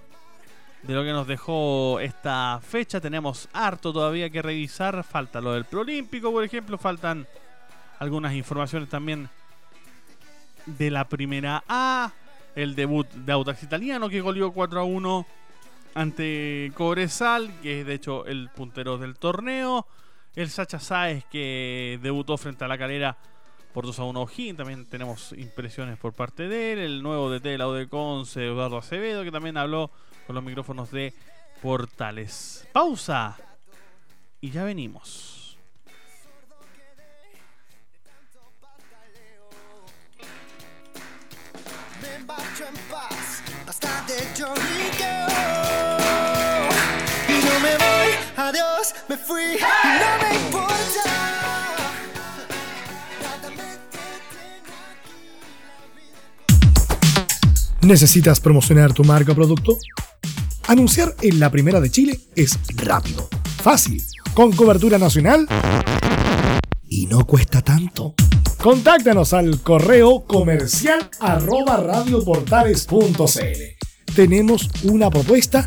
de 0.84 0.94
lo 0.94 1.04
que 1.04 1.12
nos 1.12 1.26
dejó 1.26 2.00
esta 2.00 2.60
fecha. 2.66 2.98
Tenemos 2.98 3.50
harto 3.52 3.92
todavía 3.92 4.30
que 4.30 4.40
revisar. 4.40 5.04
Falta 5.04 5.42
lo 5.42 5.52
del 5.52 5.66
Prolímpico, 5.66 6.32
por 6.32 6.44
ejemplo. 6.44 6.78
Faltan 6.78 7.26
algunas 7.98 8.32
informaciones 8.32 8.88
también 8.88 9.28
de 10.64 10.90
la 10.90 11.06
primera 11.06 11.62
A. 11.68 12.10
El 12.56 12.74
debut 12.74 13.06
de 13.10 13.32
Audax 13.32 13.62
Italiano 13.64 14.08
que 14.08 14.22
goleó 14.22 14.50
4 14.50 14.80
a 14.80 14.84
1 14.84 15.26
ante 15.94 16.72
Cobresal, 16.74 17.52
que 17.60 17.80
es 17.80 17.86
de 17.86 17.92
hecho 17.92 18.24
el 18.24 18.48
puntero 18.48 18.96
del 18.96 19.16
torneo. 19.16 19.86
El 20.36 20.50
Sacha 20.50 20.80
Sáez 20.80 21.24
que 21.30 21.98
debutó 22.02 22.36
frente 22.36 22.64
a 22.64 22.68
la 22.68 22.76
calera 22.76 23.16
por 23.72 23.86
2 23.86 23.98
a 23.98 24.04
1 24.04 24.20
O'Higgins. 24.20 24.56
También 24.56 24.86
tenemos 24.86 25.32
impresiones 25.32 25.98
por 25.98 26.12
parte 26.12 26.48
de 26.48 26.72
él. 26.72 26.78
El 26.78 27.02
nuevo 27.02 27.30
DT 27.30 27.44
de 27.44 27.58
la 27.58 27.86
Conce, 27.88 28.46
Eduardo 28.46 28.78
Acevedo, 28.78 29.22
que 29.22 29.30
también 29.30 29.56
habló 29.56 29.90
con 30.26 30.34
los 30.34 30.44
micrófonos 30.44 30.90
de 30.90 31.12
Portales. 31.62 32.68
Pausa. 32.72 33.36
Y 34.40 34.50
ya 34.50 34.64
venimos. 34.64 35.44
Adiós, 48.44 48.94
me 49.08 49.16
fui 49.16 49.56
no 49.58 49.66
me 50.20 50.36
importa. 50.36 50.76
¿Necesitas 57.80 58.40
promocionar 58.40 58.92
tu 58.92 59.02
marca 59.02 59.32
o 59.32 59.34
producto? 59.34 59.78
Anunciar 60.68 61.16
en 61.22 61.40
la 61.40 61.50
primera 61.50 61.80
de 61.80 61.90
Chile 61.90 62.20
es 62.36 62.58
rápido, 62.76 63.30
fácil, 63.62 64.04
con 64.34 64.52
cobertura 64.52 64.98
nacional 64.98 65.48
y 66.86 67.06
no 67.06 67.26
cuesta 67.26 67.62
tanto. 67.62 68.12
Contáctanos 68.62 69.32
al 69.32 69.62
correo 69.62 70.26
comercial 70.26 71.08
arroba 71.18 71.78
radioportales.cl. 71.78 74.14
Tenemos 74.14 74.68
una 74.82 75.08
propuesta 75.08 75.66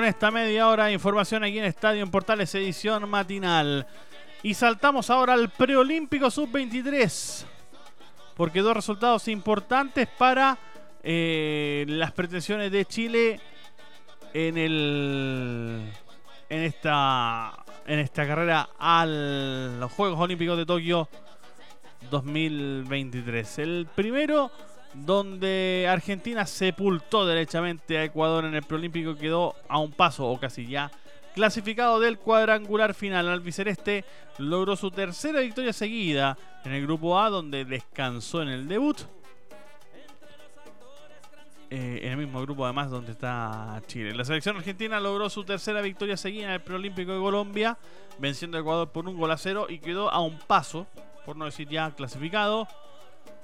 Con 0.00 0.06
esta 0.06 0.30
media 0.30 0.66
hora 0.66 0.86
de 0.86 0.92
información 0.92 1.44
aquí 1.44 1.58
en 1.58 1.66
Estadio 1.66 2.02
en 2.02 2.10
Portales 2.10 2.54
edición 2.54 3.06
matinal. 3.06 3.86
Y 4.42 4.54
saltamos 4.54 5.10
ahora 5.10 5.34
al 5.34 5.50
preolímpico 5.50 6.30
sub-23. 6.30 7.44
Porque 8.34 8.62
dos 8.62 8.74
resultados 8.74 9.28
importantes 9.28 10.08
para 10.08 10.56
eh, 11.02 11.84
las 11.86 12.12
pretensiones 12.12 12.72
de 12.72 12.86
Chile 12.86 13.40
en 14.32 14.56
el 14.56 15.92
en 16.48 16.62
esta 16.62 17.52
en 17.86 17.98
esta 17.98 18.26
carrera 18.26 18.70
a 18.78 19.04
los 19.04 19.92
Juegos 19.92 20.18
Olímpicos 20.18 20.56
de 20.56 20.64
Tokio 20.64 21.10
2023. 22.10 23.58
El 23.58 23.86
primero 23.94 24.50
donde 24.94 25.86
Argentina 25.88 26.46
sepultó 26.46 27.26
derechamente 27.26 27.98
a 27.98 28.04
Ecuador 28.04 28.44
en 28.44 28.54
el 28.54 28.62
preolímpico 28.62 29.16
quedó 29.16 29.54
a 29.68 29.78
un 29.78 29.92
paso 29.92 30.26
o 30.26 30.38
casi 30.38 30.66
ya 30.66 30.90
clasificado 31.34 32.00
del 32.00 32.18
cuadrangular 32.18 32.94
final. 32.94 33.26
Al 33.28 33.34
albiceleste 33.34 34.04
logró 34.38 34.76
su 34.76 34.90
tercera 34.90 35.40
victoria 35.40 35.72
seguida 35.72 36.36
en 36.64 36.72
el 36.72 36.82
grupo 36.82 37.18
A 37.18 37.30
donde 37.30 37.64
descansó 37.64 38.42
en 38.42 38.48
el 38.48 38.68
debut. 38.68 39.00
Eh, 41.72 42.00
en 42.02 42.10
el 42.10 42.16
mismo 42.16 42.42
grupo 42.42 42.64
además 42.64 42.90
donde 42.90 43.12
está 43.12 43.80
Chile. 43.86 44.12
La 44.12 44.24
selección 44.24 44.56
argentina 44.56 44.98
logró 44.98 45.30
su 45.30 45.44
tercera 45.44 45.80
victoria 45.80 46.16
seguida 46.16 46.46
en 46.46 46.50
el 46.50 46.60
preolímpico 46.60 47.12
de 47.12 47.20
Colombia, 47.20 47.78
venciendo 48.18 48.58
a 48.58 48.60
Ecuador 48.60 48.90
por 48.90 49.08
un 49.08 49.16
gol 49.16 49.30
a 49.30 49.36
cero 49.36 49.66
y 49.68 49.78
quedó 49.78 50.10
a 50.10 50.20
un 50.20 50.36
paso, 50.36 50.88
por 51.24 51.36
no 51.36 51.44
decir 51.44 51.68
ya 51.68 51.92
clasificado, 51.92 52.66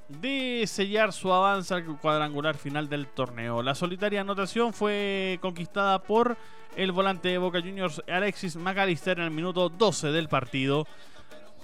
de 0.09 0.65
sellar 0.67 1.13
su 1.13 1.33
avance 1.33 1.75
al 1.75 1.85
cuadrangular 1.99 2.57
final 2.57 2.89
del 2.89 3.07
torneo. 3.07 3.63
La 3.63 3.75
solitaria 3.75 4.21
anotación 4.21 4.73
fue 4.73 5.39
conquistada 5.41 6.01
por 6.01 6.37
el 6.77 6.93
volante 6.93 7.29
de 7.29 7.39
Boca 7.39 7.61
Juniors 7.61 8.03
Alexis 8.07 8.57
McAllister 8.57 9.19
en 9.19 9.25
el 9.25 9.31
minuto 9.31 9.69
12 9.69 10.09
del 10.09 10.29
partido, 10.29 10.87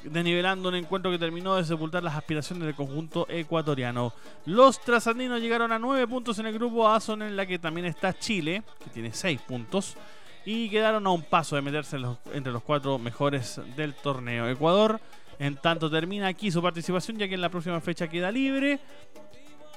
desnivelando 0.04 0.70
un 0.70 0.74
encuentro 0.74 1.10
que 1.10 1.18
terminó 1.18 1.54
de 1.54 1.64
sepultar 1.64 2.02
las 2.02 2.16
aspiraciones 2.16 2.64
del 2.64 2.74
conjunto 2.74 3.26
ecuatoriano. 3.28 4.12
Los 4.46 4.80
trasandinos 4.80 5.40
llegaron 5.40 5.70
a 5.70 5.78
9 5.78 6.08
puntos 6.08 6.38
en 6.38 6.46
el 6.46 6.54
grupo 6.54 6.88
A, 6.88 6.98
zona 6.98 7.28
en 7.28 7.36
la 7.36 7.46
que 7.46 7.58
también 7.58 7.86
está 7.86 8.18
Chile, 8.18 8.62
que 8.82 8.90
tiene 8.90 9.12
6 9.12 9.40
puntos, 9.42 9.96
y 10.44 10.68
quedaron 10.70 11.06
a 11.06 11.10
un 11.10 11.22
paso 11.22 11.54
de 11.54 11.62
meterse 11.62 11.98
entre 12.32 12.52
los 12.52 12.62
cuatro 12.62 12.98
mejores 12.98 13.60
del 13.76 13.94
torneo. 13.94 14.48
Ecuador 14.48 15.00
en 15.38 15.56
tanto 15.56 15.90
termina 15.90 16.28
aquí 16.28 16.50
su 16.50 16.62
participación, 16.62 17.18
ya 17.18 17.28
que 17.28 17.34
en 17.34 17.40
la 17.40 17.48
próxima 17.48 17.80
fecha 17.80 18.08
queda 18.08 18.30
libre 18.30 18.80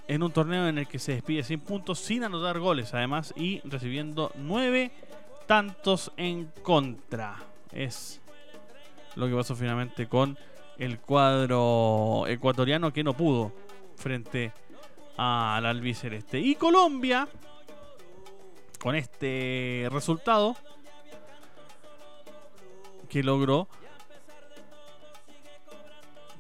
en 0.08 0.22
un 0.22 0.32
torneo 0.32 0.68
en 0.68 0.78
el 0.78 0.88
que 0.88 1.00
se 1.00 1.14
despide 1.14 1.44
sin 1.44 1.60
puntos, 1.60 2.00
sin 2.00 2.24
anotar 2.24 2.60
goles 2.60 2.94
además 2.94 3.34
y 3.36 3.62
recibiendo 3.64 4.32
nueve 4.36 4.92
tantos 5.48 6.12
en 6.18 6.52
contra. 6.62 7.38
Es 7.72 8.22
lo 9.16 9.28
que 9.28 9.36
pasó 9.36 9.56
finalmente 9.56 10.08
con 10.08 10.38
el 10.78 11.00
cuadro 11.00 12.26
ecuatoriano 12.28 12.92
que 12.92 13.04
no 13.04 13.14
pudo 13.14 13.52
frente 13.96 14.52
al 15.18 15.66
albiceleste. 15.66 16.40
Y 16.40 16.56
Colombia, 16.56 17.28
con 18.80 18.96
este 18.96 19.88
resultado 19.92 20.56
que 23.10 23.24
logró, 23.24 23.68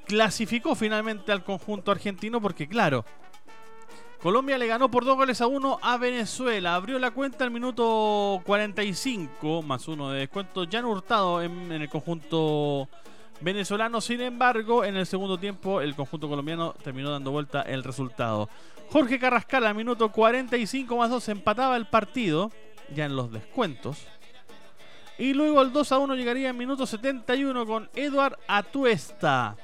clasificó 0.05 0.75
finalmente 0.75 1.31
al 1.31 1.43
conjunto 1.43 1.91
argentino 1.91 2.39
porque 2.41 2.67
claro, 2.67 3.05
Colombia 4.25 4.57
le 4.57 4.65
ganó 4.65 4.89
por 4.89 5.05
dos 5.05 5.17
goles 5.17 5.39
a 5.41 5.45
uno 5.45 5.77
a 5.83 5.97
Venezuela. 5.97 6.73
Abrió 6.73 6.97
la 6.97 7.11
cuenta 7.11 7.43
al 7.43 7.51
minuto 7.51 8.41
45, 8.43 9.61
más 9.61 9.87
uno 9.87 10.09
de 10.09 10.21
descuento. 10.21 10.63
Ya 10.63 10.79
han 10.79 10.85
hurtado 10.85 11.43
en, 11.43 11.71
el 11.71 11.87
conjunto 11.89 12.89
venezolano. 13.39 14.01
Sin 14.01 14.21
embargo, 14.21 14.83
en 14.83 14.95
el 14.95 15.05
segundo 15.05 15.37
tiempo, 15.37 15.79
el 15.79 15.95
conjunto 15.95 16.27
colombiano 16.27 16.73
terminó 16.83 17.11
dando 17.11 17.29
vuelta 17.29 17.61
el 17.61 17.83
resultado. 17.83 18.49
Jorge 18.89 19.19
Carrascal 19.19 19.63
al 19.63 19.75
minuto 19.75 20.11
45 20.11 20.97
más 20.97 21.11
2 21.11 21.29
empataba 21.29 21.77
el 21.77 21.85
partido, 21.85 22.51
ya 22.95 23.05
en 23.05 23.15
los 23.15 23.31
descuentos. 23.31 24.07
Y 25.19 25.33
luego 25.33 25.61
el 25.61 25.71
2 25.71 25.91
a 25.91 25.99
1 25.99 26.15
llegaría 26.15 26.49
en 26.49 26.57
minuto 26.57 26.87
71 26.87 27.65
con 27.67 27.91
Eduard 27.93 28.39
Atuesta. 28.47 29.55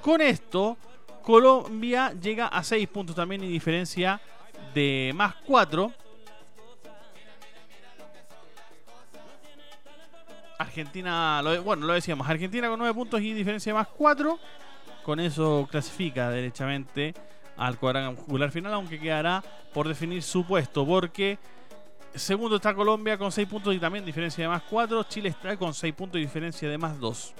Con 0.00 0.20
esto, 0.20 0.76
Colombia 1.22 2.12
llega 2.12 2.48
a 2.48 2.62
6 2.62 2.86
puntos 2.88 3.16
también 3.16 3.42
y 3.42 3.48
diferencia 3.48 4.20
de 4.74 5.12
más 5.14 5.34
4. 5.46 5.92
Argentina, 10.58 11.42
bueno, 11.62 11.86
lo 11.86 11.94
decíamos, 11.94 12.28
Argentina 12.28 12.68
con 12.68 12.78
9 12.78 12.94
puntos 12.94 13.20
y 13.20 13.32
diferencia 13.32 13.72
de 13.72 13.78
más 13.78 13.88
4. 13.88 14.38
Con 15.02 15.20
eso 15.20 15.66
clasifica 15.70 16.30
derechamente 16.30 17.14
al 17.56 17.78
cuadrangular 17.78 18.50
final, 18.50 18.74
aunque 18.74 18.98
quedará 18.98 19.42
por 19.72 19.88
definir 19.88 20.22
su 20.22 20.44
puesto, 20.44 20.86
porque 20.86 21.38
segundo 22.14 22.56
está 22.56 22.74
Colombia 22.74 23.16
con 23.18 23.32
6 23.32 23.48
puntos 23.48 23.74
y 23.74 23.78
también 23.78 24.04
diferencia 24.04 24.44
de 24.44 24.48
más 24.48 24.62
4. 24.62 25.04
Chile 25.04 25.30
está 25.30 25.56
con 25.56 25.72
6 25.72 25.94
puntos 25.94 26.18
y 26.18 26.24
diferencia 26.24 26.68
de 26.68 26.78
más 26.78 26.98
2. 26.98 27.34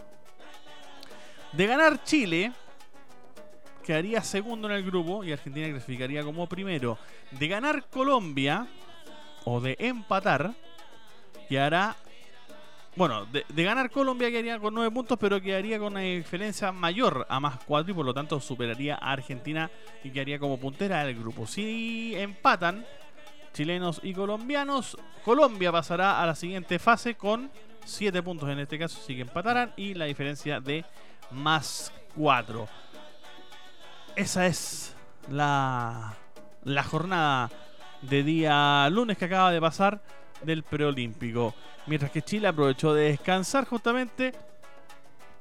De 1.56 1.68
ganar 1.68 2.02
Chile, 2.02 2.52
quedaría 3.84 4.22
segundo 4.22 4.68
en 4.68 4.74
el 4.74 4.82
grupo 4.82 5.22
y 5.22 5.30
Argentina 5.30 5.68
clasificaría 5.68 6.24
como 6.24 6.48
primero. 6.48 6.98
De 7.30 7.46
ganar 7.46 7.84
Colombia 7.90 8.66
o 9.44 9.60
de 9.60 9.76
empatar, 9.78 10.52
quedará. 11.48 11.94
Bueno, 12.96 13.26
de, 13.26 13.44
ganar 13.62 13.90
Colombia 13.90 14.30
quedaría 14.30 14.58
con 14.58 14.74
nueve 14.74 14.90
puntos, 14.90 15.16
pero 15.16 15.40
quedaría 15.40 15.78
con 15.78 15.92
una 15.92 16.00
diferencia 16.00 16.72
mayor 16.72 17.24
a 17.28 17.38
más 17.38 17.60
cuatro 17.64 17.92
y 17.92 17.94
por 17.94 18.04
lo 18.04 18.14
tanto 18.14 18.40
superaría 18.40 18.96
a 18.96 19.12
Argentina 19.12 19.70
y 20.02 20.10
quedaría 20.10 20.40
como 20.40 20.58
puntera 20.58 21.04
del 21.04 21.16
grupo. 21.16 21.46
Si 21.46 22.16
empatan 22.16 22.84
chilenos 23.52 24.00
y 24.02 24.12
colombianos, 24.12 24.96
Colombia 25.24 25.70
pasará 25.70 26.20
a 26.20 26.26
la 26.26 26.34
siguiente 26.34 26.80
fase 26.80 27.14
con 27.14 27.48
7 27.84 28.22
puntos 28.22 28.48
en 28.48 28.58
este 28.58 28.78
caso, 28.78 29.00
si 29.00 29.14
que 29.14 29.22
empatarán 29.22 29.72
y 29.76 29.94
la 29.94 30.06
diferencia 30.06 30.60
de 30.60 30.84
más 31.30 31.92
4. 32.16 32.68
Esa 34.16 34.46
es 34.46 34.94
la, 35.30 36.14
la 36.64 36.82
jornada 36.82 37.50
de 38.02 38.22
día 38.22 38.88
lunes 38.90 39.18
que 39.18 39.24
acaba 39.24 39.50
de 39.50 39.60
pasar 39.60 40.02
del 40.42 40.62
preolímpico. 40.62 41.54
Mientras 41.86 42.10
que 42.10 42.22
Chile 42.22 42.48
aprovechó 42.48 42.94
de 42.94 43.10
descansar 43.10 43.66
justamente 43.66 44.32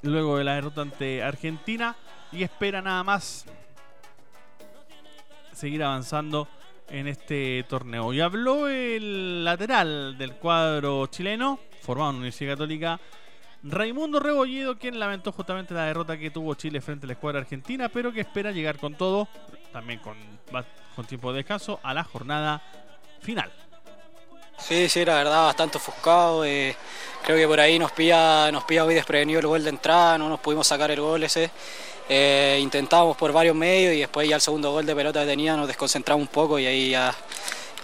luego 0.02 0.38
de 0.38 0.44
la 0.44 0.56
derrota 0.56 0.82
ante 0.82 1.24
Argentina 1.24 1.96
y 2.32 2.44
espera 2.44 2.82
nada 2.82 3.04
más 3.04 3.46
seguir 5.54 5.84
avanzando 5.84 6.48
en 6.90 7.08
este 7.08 7.66
torneo. 7.70 8.14
Y 8.14 8.22
habló 8.22 8.68
el 8.68 9.44
lateral 9.44 10.18
del 10.18 10.34
cuadro 10.34 11.08
chileno, 11.08 11.60
formado 11.82 12.10
en 12.10 12.16
la 12.16 12.20
Universidad 12.20 12.54
Católica, 12.54 13.00
Raimundo 13.64 14.20
Rebolledo, 14.20 14.78
quien 14.78 15.00
lamentó 15.00 15.32
justamente 15.32 15.74
la 15.74 15.86
derrota 15.86 16.18
que 16.18 16.30
tuvo 16.30 16.54
Chile 16.56 16.82
frente 16.82 17.06
a 17.06 17.08
la 17.08 17.14
escuadra 17.14 17.40
argentina, 17.40 17.88
pero 17.90 18.12
que 18.12 18.22
espera 18.22 18.52
llegar 18.52 18.78
con 18.78 18.96
todo, 18.96 19.28
también 19.72 20.00
con, 20.00 20.18
con 20.96 21.06
tiempo 21.06 21.32
de 21.32 21.38
descanso, 21.38 21.80
a 21.82 21.94
la 21.94 22.04
jornada 22.04 22.62
final. 23.22 23.52
Sí, 24.58 24.88
sí, 24.88 25.04
la 25.04 25.16
verdad, 25.16 25.46
bastante 25.46 25.78
ofuscado. 25.78 26.46
Eh, 26.46 26.76
creo 27.24 27.38
que 27.38 27.48
por 27.48 27.60
ahí 27.60 27.80
nos 27.80 27.92
pilla, 27.92 28.52
nos 28.52 28.64
pilla 28.66 28.84
muy 28.86 28.96
desprevenido 28.96 29.40
el 29.40 29.48
gol 29.48 29.64
de 29.64 29.70
entrada, 29.70 30.18
no 30.18 30.30
nos 30.30 30.40
pudimos 30.40 30.68
sacar 30.68 30.92
el 30.92 31.02
gol 31.02 31.24
ese. 31.24 31.50
Eh, 32.08 32.60
intentamos 32.62 33.16
por 33.16 33.32
varios 33.32 33.56
medios 33.56 33.94
y 33.94 34.00
después 34.00 34.28
ya 34.28 34.36
el 34.36 34.42
segundo 34.42 34.72
gol 34.72 34.86
de 34.86 34.94
pelota 34.94 35.22
que 35.22 35.26
tenía 35.26 35.56
nos 35.56 35.68
desconcentramos 35.68 36.22
un 36.22 36.28
poco 36.28 36.60
y 36.60 36.66
ahí 36.66 36.90
ya, 36.92 37.14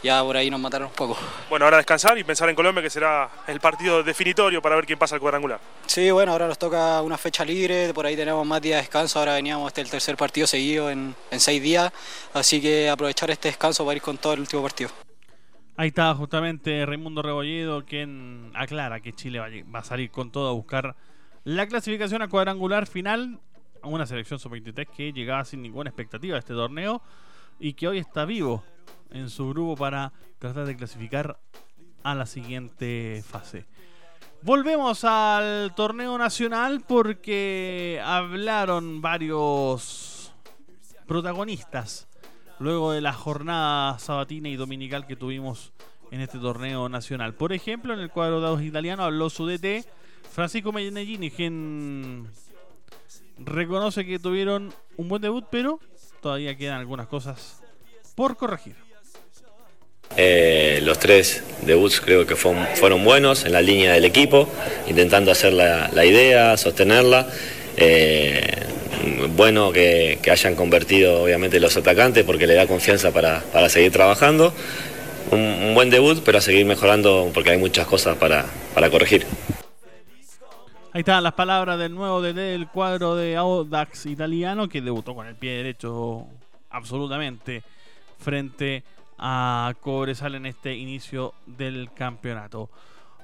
ya 0.04 0.24
por 0.24 0.38
ahí 0.38 0.50
nos 0.50 0.60
mataron 0.60 0.88
un 0.88 0.94
poco. 0.94 1.18
Bueno, 1.50 1.66
ahora 1.66 1.78
descansar 1.78 2.18
y 2.18 2.24
pensar 2.24 2.50
en 2.50 2.56
Colombia 2.56 2.82
que 2.82 2.90
será 2.90 3.30
el 3.48 3.60
partido 3.60 4.04
definitorio 4.04 4.62
para 4.62 4.76
ver 4.76 4.86
quién 4.86 5.00
pasa 5.00 5.16
al 5.16 5.22
cuadrangular. 5.22 5.60
Sí, 5.86 6.10
bueno, 6.12 6.32
ahora 6.32 6.48
nos 6.48 6.58
toca 6.58 7.02
una 7.02 7.18
fecha 7.18 7.44
libre, 7.44 7.94
por 7.94 8.06
ahí 8.06 8.16
tenemos 8.16 8.46
más 8.46 8.62
días 8.62 8.78
de 8.78 8.82
descanso, 8.82 9.20
ahora 9.20 9.34
veníamos 9.34 9.68
este 9.68 9.82
el 9.82 9.90
tercer 9.90 10.18
partido 10.18 10.48
seguido 10.48 10.90
en, 10.90 11.16
en 11.32 11.40
seis 11.40 11.62
días, 11.62 11.92
así 12.34 12.62
que 12.62 12.90
aprovechar 12.90 13.30
este 13.32 13.50
descanso 13.50 13.86
para 13.86 13.96
ir 13.96 14.02
con 14.02 14.18
todo 14.18 14.34
el 14.34 14.42
último 14.42 14.62
partido. 14.62 14.90
Ahí 15.80 15.88
está 15.88 16.14
justamente 16.14 16.86
Raimundo 16.86 17.22
Rebolledo 17.22 17.86
quien 17.86 18.52
aclara 18.54 19.00
que 19.00 19.14
Chile 19.14 19.40
va 19.40 19.80
a 19.80 19.84
salir 19.84 20.12
con 20.12 20.30
todo 20.30 20.50
a 20.50 20.52
buscar 20.52 20.96
la 21.46 21.68
clasificación 21.68 22.22
a 22.22 22.28
cuadrangular 22.28 22.86
final 22.86 23.40
a 23.82 23.88
una 23.88 24.06
selección 24.06 24.40
sub-23 24.40 24.88
que 24.88 25.14
llegaba 25.14 25.46
sin 25.46 25.62
ninguna 25.62 25.90
expectativa 25.90 26.36
a 26.36 26.40
este 26.40 26.54
torneo 26.54 27.02
y 27.62 27.74
que 27.74 27.88
hoy 27.88 27.98
está 27.98 28.26
vivo 28.26 28.62
en 29.12 29.30
su 29.30 29.50
grupo 29.50 29.76
para 29.76 30.13
tratar 30.38 30.65
de 30.65 30.76
clasificar 30.76 31.39
a 32.04 32.15
la 32.15 32.26
siguiente 32.26 33.24
fase. 33.28 33.65
Volvemos 34.41 35.04
al 35.04 35.74
torneo 35.76 36.17
nacional 36.17 36.82
porque 36.88 38.02
hablaron 38.04 39.02
varios 39.02 40.32
protagonistas 41.06 42.08
luego 42.60 42.91
de 42.91 43.02
la 43.02 43.13
jornada 43.13 44.00
sabatina 44.00 44.50
y 44.50 44.56
dominical 44.56 45.08
que 45.08 45.15
tuvimos 45.15 45.74
en 46.12 46.22
este 46.22 46.39
torneo 46.39 46.88
nacional. 46.89 47.34
Por 47.34 47.54
ejemplo, 47.54 47.93
en 47.93 48.00
el 48.00 48.12
cuadro 48.12 48.41
de 48.41 48.48
dos 48.48 48.62
italiano 48.62 49.04
habló 49.04 49.30
su 49.30 49.45
DT, 49.45 49.86
Francisco 50.32 50.72
Medellini, 50.72 51.32
quien 51.32 52.28
reconoce 53.38 54.06
que 54.06 54.19
tuvieron 54.19 54.74
un 54.98 55.10
buen 55.10 55.22
debut, 55.22 55.45
pero 55.50 55.80
todavía 56.22 56.56
quedan 56.56 56.80
algunas 56.80 57.08
cosas 57.08 57.62
por 58.15 58.38
corregir. 58.38 58.88
Eh, 60.17 60.80
los 60.84 61.00
tres 61.00 61.43
debuts 61.62 62.02
creo 62.02 62.26
que 62.26 62.36
fueron, 62.36 63.04
buenos 63.04 63.45
en 63.45 63.54
la 63.54 63.62
línea 63.62 63.93
del 63.93 64.06
equipo, 64.06 64.50
intentando 64.88 65.32
hacer 65.32 65.54
la, 65.54 66.06
idea, 66.06 66.58
sostenerla. 66.58 67.28
Eh, 67.78 68.65
bueno 69.36 69.72
que, 69.72 70.19
hayan 70.30 70.56
convertido 70.56 71.24
obviamente 71.24 71.60
los 71.60 71.76
atacantes 71.78 72.24
porque 72.24 72.48
le 72.48 72.56
da 72.56 72.67
confianza 72.67 73.12
para, 73.12 73.69
seguir 73.69 73.91
trabajando. 73.91 74.54
Un, 75.32 75.74
buen 75.76 75.89
debut, 75.89 76.22
pero 76.26 76.39
a 76.39 76.41
seguir 76.41 76.65
mejorando 76.65 77.30
porque 77.34 77.52
hay 77.52 77.58
muchas 77.58 77.88
cosas 77.88 78.17
para, 78.17 78.45
corregir. 78.89 79.26
Ahí 80.91 81.02
están 81.02 81.24
las 81.24 81.34
palabras 81.34 81.78
del 81.78 81.93
nuevo 81.93 82.22
DD 82.22 82.34
del 82.34 82.67
cuadro 82.67 83.15
de 83.15 83.36
Audax 83.36 84.08
italiano 84.08 84.67
que 84.67 84.82
debutó 84.82 85.13
con 85.13 85.28
el 85.28 85.36
pie 85.36 85.52
derecho 85.58 86.26
absolutamente 86.72 87.62
frente 88.17 88.84
a 88.98 88.99
Cobresal 89.82 90.36
en 90.36 90.46
este 90.46 90.76
inicio 90.76 91.34
del 91.46 91.92
campeonato. 91.94 92.70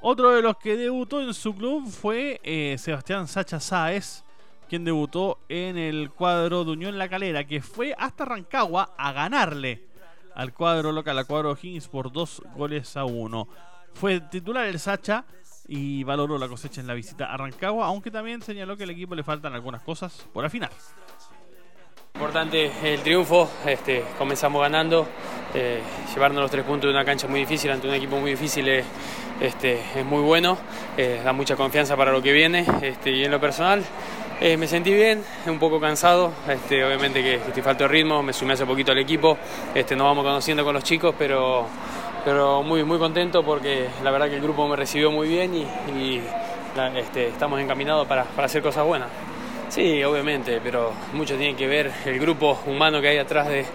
Otro 0.01 0.31
de 0.31 0.41
los 0.41 0.57
que 0.57 0.77
debutó 0.77 1.21
en 1.21 1.33
su 1.33 1.55
club 1.55 1.89
fue 1.89 2.39
eh, 2.43 2.75
Sebastián 2.77 3.27
Sacha 3.27 3.59
Sáez, 3.59 4.23
quien 4.69 4.83
debutó 4.83 5.39
en 5.49 5.77
el 5.77 6.11
cuadro 6.11 6.63
de 6.63 6.71
Unión 6.71 6.97
La 6.97 7.09
Calera, 7.09 7.45
que 7.45 7.61
fue 7.61 7.95
hasta 7.97 8.25
Rancagua 8.25 8.93
a 8.97 9.11
ganarle 9.13 9.87
al 10.35 10.53
cuadro 10.53 10.91
local, 10.91 11.17
al 11.17 11.25
cuadro 11.25 11.57
Higgins, 11.59 11.87
por 11.87 12.11
dos 12.11 12.41
goles 12.55 12.97
a 12.97 13.05
uno. 13.05 13.47
Fue 13.93 14.19
titular 14.19 14.65
el 14.65 14.79
Sacha 14.79 15.25
y 15.67 16.03
valoró 16.03 16.37
la 16.37 16.47
cosecha 16.47 16.81
en 16.81 16.87
la 16.87 16.93
visita 16.93 17.33
a 17.33 17.37
Rancagua, 17.37 17.87
aunque 17.87 18.11
también 18.11 18.41
señaló 18.41 18.75
que 18.75 18.83
al 18.83 18.89
equipo 18.89 19.15
le 19.15 19.23
faltan 19.23 19.53
algunas 19.53 19.81
cosas 19.81 20.27
por 20.33 20.45
afinar. 20.45 20.71
Importante 22.15 22.71
el 22.81 23.01
triunfo, 23.01 23.49
este, 23.65 24.05
comenzamos 24.17 24.61
ganando, 24.61 25.05
eh, 25.53 25.81
llevarnos 26.13 26.43
los 26.43 26.49
tres 26.49 26.63
puntos 26.63 26.87
de 26.87 26.91
una 26.95 27.03
cancha 27.03 27.27
muy 27.27 27.41
difícil 27.41 27.69
ante 27.71 27.89
un 27.89 27.93
equipo 27.93 28.15
muy 28.15 28.31
difícil 28.31 28.69
es, 28.69 28.85
este, 29.41 29.81
es 29.93 30.05
muy 30.05 30.21
bueno, 30.21 30.57
eh, 30.95 31.19
da 31.25 31.33
mucha 31.33 31.57
confianza 31.57 31.97
para 31.97 32.13
lo 32.13 32.21
que 32.21 32.31
viene 32.31 32.65
este, 32.81 33.11
y 33.11 33.25
en 33.25 33.31
lo 33.31 33.41
personal 33.41 33.83
eh, 34.39 34.55
me 34.55 34.65
sentí 34.65 34.93
bien, 34.93 35.25
un 35.45 35.59
poco 35.59 35.77
cansado, 35.81 36.31
este, 36.47 36.85
obviamente 36.85 37.21
que, 37.21 37.35
estoy 37.35 37.61
falto 37.61 37.83
de 37.83 37.89
ritmo, 37.89 38.23
me 38.23 38.31
sumé 38.31 38.53
hace 38.53 38.65
poquito 38.65 38.93
al 38.93 38.99
equipo, 38.99 39.37
este, 39.73 39.97
nos 39.97 40.05
vamos 40.05 40.23
conociendo 40.23 40.63
con 40.63 40.73
los 40.73 40.85
chicos, 40.85 41.13
pero, 41.19 41.65
pero 42.23 42.63
muy, 42.63 42.85
muy 42.85 42.97
contento 42.97 43.43
porque 43.43 43.89
la 44.05 44.11
verdad 44.11 44.29
que 44.29 44.35
el 44.35 44.41
grupo 44.41 44.65
me 44.69 44.77
recibió 44.77 45.11
muy 45.11 45.27
bien 45.27 45.53
y, 45.53 46.21
este, 46.95 47.27
estamos 47.27 47.59
encaminados 47.59 48.07
para, 48.07 48.23
para 48.23 48.45
hacer 48.45 48.61
cosas 48.61 48.85
buenas. 48.85 49.09
Sí, 49.75 50.01
obviamente, 50.05 50.61
pero 50.63 50.93
mucho 51.11 51.35
tiene 51.35 51.53
que 51.53 51.67
ver 51.67 51.91
el 52.05 52.17
grupo 52.17 52.57
humano 52.65 53.01
que 53.01 53.09
hay 53.09 53.17
atrás 53.17 53.49
de, 53.49 53.65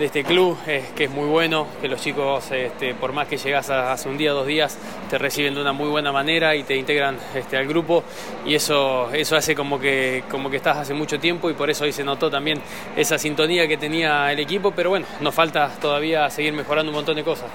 este 0.00 0.24
club, 0.24 0.58
que 0.64 1.04
es 1.04 1.10
muy 1.10 1.28
bueno, 1.28 1.68
que 1.80 1.86
los 1.86 2.00
chicos, 2.00 2.50
este, 2.50 2.96
por 2.96 3.12
más 3.12 3.28
que 3.28 3.36
llegas 3.36 3.70
hace 3.70 4.08
un 4.08 4.18
día, 4.18 4.32
dos 4.32 4.44
días, 4.44 4.76
te 5.08 5.18
reciben 5.18 5.54
de 5.54 5.60
una 5.60 5.72
muy 5.72 5.88
buena 5.88 6.10
manera 6.10 6.56
y 6.56 6.64
te 6.64 6.74
integran 6.74 7.16
este, 7.32 7.56
al 7.56 7.68
grupo 7.68 8.02
y 8.44 8.56
eso, 8.56 9.08
eso 9.12 9.36
hace 9.36 9.54
como 9.54 9.78
que, 9.78 10.24
como 10.28 10.50
que 10.50 10.56
estás 10.56 10.78
hace 10.78 10.94
mucho 10.94 11.20
tiempo 11.20 11.48
y 11.48 11.54
por 11.54 11.70
eso 11.70 11.84
hoy 11.84 11.92
se 11.92 12.02
notó 12.02 12.28
también 12.28 12.60
esa 12.96 13.16
sintonía 13.16 13.68
que 13.68 13.76
tenía 13.76 14.32
el 14.32 14.40
equipo, 14.40 14.72
pero 14.72 14.90
bueno, 14.90 15.06
nos 15.20 15.32
falta 15.32 15.72
todavía 15.80 16.28
seguir 16.28 16.54
mejorando 16.54 16.90
un 16.90 16.96
montón 16.96 17.14
de 17.14 17.22
cosas. 17.22 17.52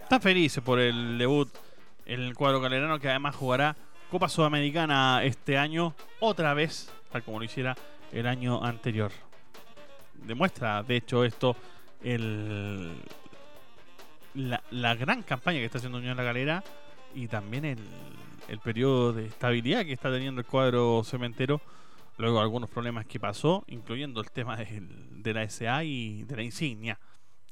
Está 0.00 0.20
feliz 0.20 0.60
por 0.64 0.78
el 0.78 1.18
debut 1.18 1.48
en 2.06 2.20
el 2.20 2.34
cuadro 2.36 2.60
galerano 2.60 3.00
que 3.00 3.08
además 3.08 3.34
jugará 3.34 3.74
Copa 4.10 4.28
Sudamericana 4.28 5.22
este 5.22 5.58
año 5.58 5.94
otra 6.20 6.54
vez, 6.54 6.90
tal 7.12 7.22
como 7.22 7.38
lo 7.38 7.44
hiciera 7.44 7.76
el 8.10 8.26
año 8.26 8.64
anterior. 8.64 9.12
Demuestra, 10.14 10.82
de 10.82 10.96
hecho, 10.96 11.24
esto 11.24 11.54
el, 12.02 12.96
la, 14.34 14.94
gran 14.94 15.22
campaña 15.22 15.58
que 15.58 15.66
está 15.66 15.78
haciendo 15.78 15.98
Unión 15.98 16.16
La 16.16 16.22
Galera 16.22 16.64
y 17.14 17.28
también 17.28 17.64
el, 17.64 17.78
el 18.48 18.58
periodo 18.60 19.12
de 19.12 19.26
estabilidad 19.26 19.84
que 19.84 19.92
está 19.92 20.10
teniendo 20.10 20.40
el 20.40 20.46
cuadro 20.46 21.02
cementero 21.04 21.60
luego 22.18 22.40
algunos 22.40 22.68
problemas 22.68 23.06
que 23.06 23.20
pasó, 23.20 23.64
incluyendo 23.68 24.20
el 24.20 24.30
tema 24.30 24.56
de 24.56 25.34
la 25.34 25.48
SA 25.48 25.84
y 25.84 26.24
de 26.24 26.36
la 26.36 26.42
insignia, 26.42 26.98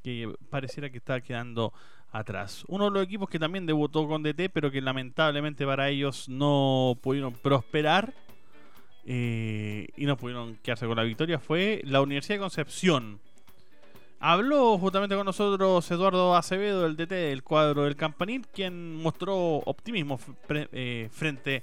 que 0.03 0.33
pareciera 0.51 0.91
que 0.91 0.99
está 0.99 1.21
quedando 1.21 1.73
atrás. 2.19 2.65
Uno 2.69 2.87
de 2.87 2.91
los 2.91 3.03
equipos 3.05 3.29
que 3.29 3.39
también 3.39 3.67
debutó 3.67 4.07
con 4.09 4.23
DT, 4.23 4.51
pero 4.53 4.71
que 4.71 4.81
lamentablemente 4.81 5.67
para 5.67 5.89
ellos 5.89 6.29
no 6.29 6.97
pudieron 7.01 7.33
prosperar 7.35 8.15
eh, 9.05 9.89
y 9.97 10.05
no 10.05 10.17
pudieron 10.17 10.57
quedarse 10.57 10.87
con 10.87 10.97
la 10.97 11.05
victoria 11.05 11.39
fue 11.39 11.81
la 11.85 12.01
Universidad 12.01 12.37
de 12.37 12.41
Concepción. 12.41 13.21
Habló 14.19 14.79
justamente 14.79 15.15
con 15.15 15.27
nosotros 15.27 15.89
Eduardo 15.91 16.35
Acevedo, 16.35 16.87
el 16.87 16.97
DT 16.97 17.11
del 17.11 17.43
cuadro 17.43 17.85
del 17.85 17.97
Campanil, 17.97 18.47
quien 18.49 18.97
mostró 18.97 19.37
optimismo 19.59 20.19
eh, 20.49 21.09
frente 21.13 21.63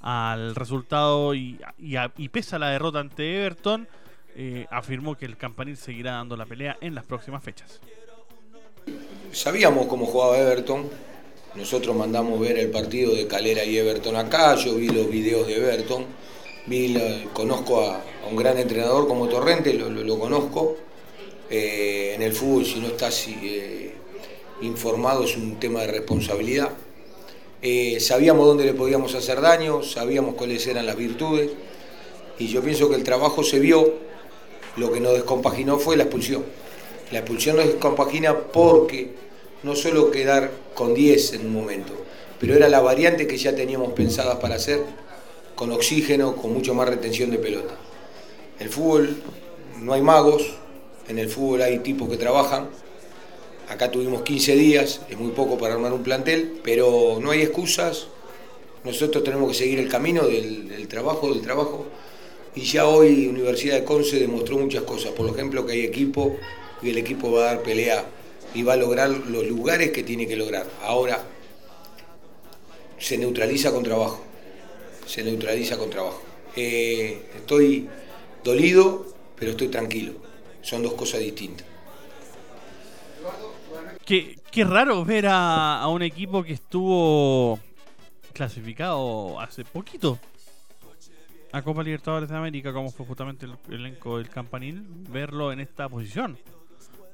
al 0.00 0.54
resultado 0.54 1.34
y, 1.34 1.60
y, 1.78 2.28
pese 2.28 2.56
a 2.56 2.60
la 2.60 2.70
derrota 2.70 3.00
ante 3.00 3.36
Everton, 3.36 3.88
eh, 4.36 4.66
afirmó 4.70 5.16
que 5.16 5.26
el 5.26 5.36
Campanil 5.36 5.76
seguirá 5.76 6.12
dando 6.12 6.36
la 6.36 6.46
pelea 6.46 6.78
en 6.80 6.94
las 6.94 7.04
próximas 7.04 7.42
fechas. 7.42 7.80
Sabíamos 9.32 9.86
cómo 9.86 10.06
jugaba 10.06 10.38
Everton, 10.38 10.88
nosotros 11.54 11.94
mandamos 11.94 12.40
ver 12.40 12.58
el 12.58 12.70
partido 12.70 13.14
de 13.14 13.26
Calera 13.26 13.64
y 13.64 13.76
Everton 13.76 14.16
acá, 14.16 14.54
yo 14.56 14.74
vi 14.74 14.88
los 14.88 15.10
videos 15.10 15.46
de 15.46 15.56
Everton 15.56 16.06
conozco 17.32 17.80
a, 17.80 18.02
un 18.30 18.36
gran 18.36 18.58
entrenador 18.58 19.08
como 19.08 19.28
Torrente, 19.28 19.72
lo, 19.74 20.18
conozco. 20.18 20.76
Eh, 21.50 22.12
en 22.14 22.22
el 22.22 22.32
fútbol, 22.34 22.66
si 22.66 22.78
no 22.78 22.88
estás 22.88 23.26
eh, 23.28 23.94
informado, 24.60 25.24
es 25.24 25.36
un 25.36 25.58
tema 25.58 25.80
de 25.80 25.86
responsabilidad. 25.86 26.70
Eh, 27.62 27.98
sabíamos 28.00 28.46
dónde 28.46 28.64
le 28.64 28.74
podíamos 28.74 29.14
hacer 29.14 29.40
daño, 29.40 29.82
sabíamos 29.82 30.34
cuáles 30.34 30.66
eran 30.66 30.84
las 30.84 30.96
virtudes, 30.96 31.50
y 32.38 32.48
yo 32.48 32.62
pienso 32.62 32.90
que 32.90 32.96
el 32.96 33.02
trabajo 33.02 33.42
se 33.42 33.58
vio, 33.58 33.94
lo 34.76 34.92
que 34.92 35.00
nos 35.00 35.14
descompaginó 35.14 35.78
fue 35.78 35.96
la 35.96 36.04
expulsión. 36.04 36.44
La 37.10 37.20
expulsión 37.20 37.56
nos 37.56 37.66
descompagina 37.66 38.36
porque 38.36 39.12
no 39.62 39.74
solo 39.74 40.10
quedar 40.10 40.50
con 40.74 40.94
10 40.94 41.34
en 41.34 41.46
un 41.46 41.52
momento, 41.52 41.94
pero 42.38 42.54
era 42.54 42.68
la 42.68 42.80
variante 42.80 43.26
que 43.26 43.38
ya 43.38 43.54
teníamos 43.54 43.92
pensadas 43.92 44.36
para 44.36 44.56
hacer, 44.56 44.82
con 45.54 45.72
oxígeno, 45.72 46.36
con 46.36 46.52
mucho 46.52 46.74
más 46.74 46.88
retención 46.88 47.30
de 47.30 47.38
pelota. 47.38 47.74
El 48.60 48.68
fútbol, 48.68 49.16
no 49.80 49.94
hay 49.94 50.02
magos, 50.02 50.54
en 51.08 51.18
el 51.18 51.28
fútbol 51.28 51.62
hay 51.62 51.78
tipos 51.78 52.08
que 52.10 52.18
trabajan, 52.18 52.68
acá 53.68 53.90
tuvimos 53.90 54.22
15 54.22 54.54
días, 54.54 55.00
es 55.08 55.18
muy 55.18 55.32
poco 55.32 55.56
para 55.56 55.74
armar 55.74 55.94
un 55.94 56.02
plantel, 56.02 56.60
pero 56.62 57.18
no 57.20 57.30
hay 57.30 57.40
excusas, 57.40 58.08
nosotros 58.84 59.24
tenemos 59.24 59.48
que 59.48 59.54
seguir 59.54 59.78
el 59.78 59.88
camino 59.88 60.26
del, 60.26 60.68
del 60.68 60.86
trabajo, 60.88 61.32
del 61.32 61.40
trabajo, 61.40 61.86
y 62.54 62.62
ya 62.62 62.86
hoy 62.86 63.26
Universidad 63.26 63.76
de 63.76 63.84
Conce 63.84 64.18
demostró 64.18 64.58
muchas 64.58 64.82
cosas, 64.82 65.12
por 65.12 65.28
ejemplo 65.28 65.64
que 65.64 65.72
hay 65.72 65.80
equipo 65.80 66.36
y 66.82 66.90
el 66.90 66.98
equipo 66.98 67.30
va 67.32 67.40
a 67.40 67.54
dar 67.54 67.62
pelea 67.62 68.04
y 68.54 68.62
va 68.62 68.74
a 68.74 68.76
lograr 68.76 69.10
los 69.10 69.46
lugares 69.46 69.90
que 69.90 70.02
tiene 70.02 70.26
que 70.26 70.36
lograr. 70.36 70.66
Ahora 70.82 71.22
se 72.98 73.18
neutraliza 73.18 73.72
con 73.72 73.82
trabajo, 73.82 74.22
se 75.06 75.22
neutraliza 75.22 75.76
con 75.78 75.90
trabajo. 75.90 76.22
Eh, 76.56 77.30
estoy 77.36 77.88
dolido, 78.42 79.06
pero 79.36 79.52
estoy 79.52 79.68
tranquilo. 79.68 80.12
Son 80.62 80.82
dos 80.82 80.94
cosas 80.94 81.20
distintas. 81.20 81.66
Qué, 84.04 84.38
qué 84.50 84.64
raro 84.64 85.04
ver 85.04 85.26
a, 85.26 85.80
a 85.80 85.88
un 85.88 86.02
equipo 86.02 86.42
que 86.42 86.54
estuvo 86.54 87.58
clasificado 88.32 89.38
hace 89.38 89.64
poquito 89.64 90.18
a 91.52 91.62
Copa 91.62 91.82
Libertadores 91.82 92.28
de 92.28 92.36
América, 92.36 92.72
como 92.72 92.90
fue 92.90 93.06
justamente 93.06 93.46
el 93.46 93.74
elenco 93.74 94.18
del 94.18 94.28
Campanil, 94.28 94.84
verlo 95.10 95.52
en 95.52 95.60
esta 95.60 95.88
posición. 95.88 96.38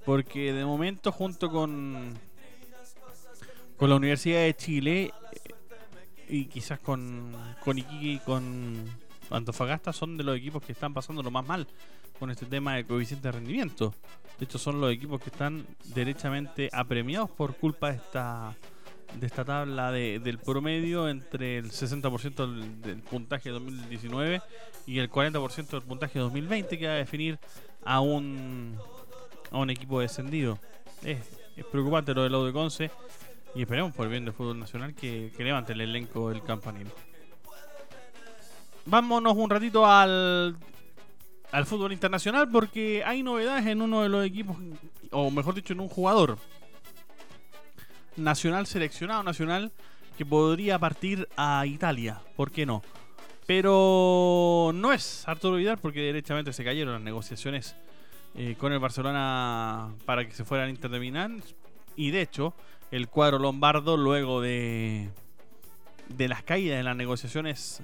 Porque 0.05 0.53
de 0.53 0.65
momento, 0.65 1.13
junto 1.13 1.51
con, 1.51 2.15
con 3.77 3.91
la 3.91 3.97
Universidad 3.97 4.41
de 4.41 4.55
Chile 4.55 5.13
y 6.29 6.47
quizás 6.47 6.79
con, 6.81 7.33
con 7.65 7.79
Iquique 7.79 8.07
y 8.07 8.19
con 8.19 8.85
Antofagasta, 9.31 9.93
son 9.93 10.17
de 10.17 10.25
los 10.25 10.37
equipos 10.37 10.63
que 10.63 10.73
están 10.73 10.93
pasando 10.93 11.23
lo 11.23 11.31
más 11.31 11.47
mal 11.47 11.67
con 12.19 12.31
este 12.31 12.47
tema 12.47 12.77
de 12.77 12.85
coeficiente 12.85 13.29
de 13.29 13.33
rendimiento. 13.33 13.95
De 14.39 14.45
hecho, 14.45 14.59
son 14.59 14.81
los 14.81 14.93
equipos 14.93 15.21
que 15.21 15.31
están 15.31 15.67
derechamente 15.95 16.69
apremiados 16.73 17.31
por 17.31 17.57
culpa 17.57 17.91
de 17.91 17.97
esta 17.97 18.55
de 19.21 19.27
esta 19.27 19.45
tabla 19.45 19.93
de, 19.93 20.19
del 20.19 20.39
promedio 20.39 21.09
entre 21.09 21.59
el 21.59 21.71
60% 21.71 22.35
del, 22.35 22.83
del 22.83 23.03
puntaje 23.03 23.49
de 23.49 23.53
2019 23.53 24.43
y 24.87 24.99
el 24.99 25.09
40% 25.09 25.69
del 25.69 25.83
puntaje 25.83 26.15
de 26.15 26.21
2020 26.25 26.79
que 26.79 26.87
va 26.87 26.95
a 26.95 26.97
definir 26.97 27.39
a 27.85 28.01
un 28.01 28.77
a 29.55 29.59
un 29.59 29.71
equipo 29.71 30.01
descendido. 30.01 30.59
Es, 31.03 31.19
preocupante 31.71 32.13
lo 32.13 32.25
del 32.25 32.47
de 32.47 32.53
Conce 32.53 32.91
y 33.55 33.63
esperemos 33.63 33.95
por 33.95 34.07
el 34.07 34.11
bien 34.11 34.25
del 34.25 34.35
fútbol 34.35 34.59
nacional 34.59 34.95
que, 34.95 35.33
que 35.37 35.45
levante 35.45 35.73
el 35.73 35.81
elenco 35.81 36.29
del 36.31 36.43
campanil. 36.43 36.89
Vámonos 38.87 39.35
un 39.37 39.49
ratito 39.49 39.87
al 39.87 40.57
al 41.55 41.67
fútbol 41.67 41.93
internacional 41.93 42.49
porque 42.51 43.05
hay 43.07 43.23
novedades 43.23 43.65
en 43.67 43.81
uno 43.81 44.03
de 44.03 44.09
los 44.09 44.27
equipos, 44.27 44.57
o 45.13 45.31
mejor 45.31 45.55
dicho, 45.55 45.73
en 45.73 45.79
un 45.79 45.89
jugador 45.89 46.37
nacional 48.17 48.67
seleccionado 48.67 49.23
nacional 49.23 49.71
que 50.19 50.27
podría 50.27 50.81
partir 50.81 51.29
a 51.37 51.65
Italia, 51.65 52.21
¿por 52.35 52.51
qué 52.51 52.67
no? 52.67 52.83
Pero 53.47 54.73
no 54.75 54.93
es 54.93 55.29
Arturo 55.29 55.57
Vidal 55.57 55.79
porque 55.79 56.01
derechamente 56.01 56.53
se 56.53 56.65
cayeron 56.65 56.95
las 56.95 57.03
negociaciones 57.03 57.77
eh, 58.35 58.57
con 58.59 58.73
el 58.73 58.79
Barcelona 58.79 59.95
para 60.05 60.27
que 60.27 60.35
se 60.35 60.45
fuera 60.45 60.65
al 60.65 60.71
Inter 60.71 60.91
de 60.91 61.43
y 61.97 62.11
de 62.11 62.21
hecho 62.21 62.55
el 62.91 63.09
cuadro 63.09 63.39
lombardo 63.39 63.97
luego 63.97 64.41
de 64.41 65.11
de 66.09 66.29
las 66.29 66.43
caídas 66.43 66.79
en 66.79 66.85
las 66.85 66.97
negociaciones 66.97 67.83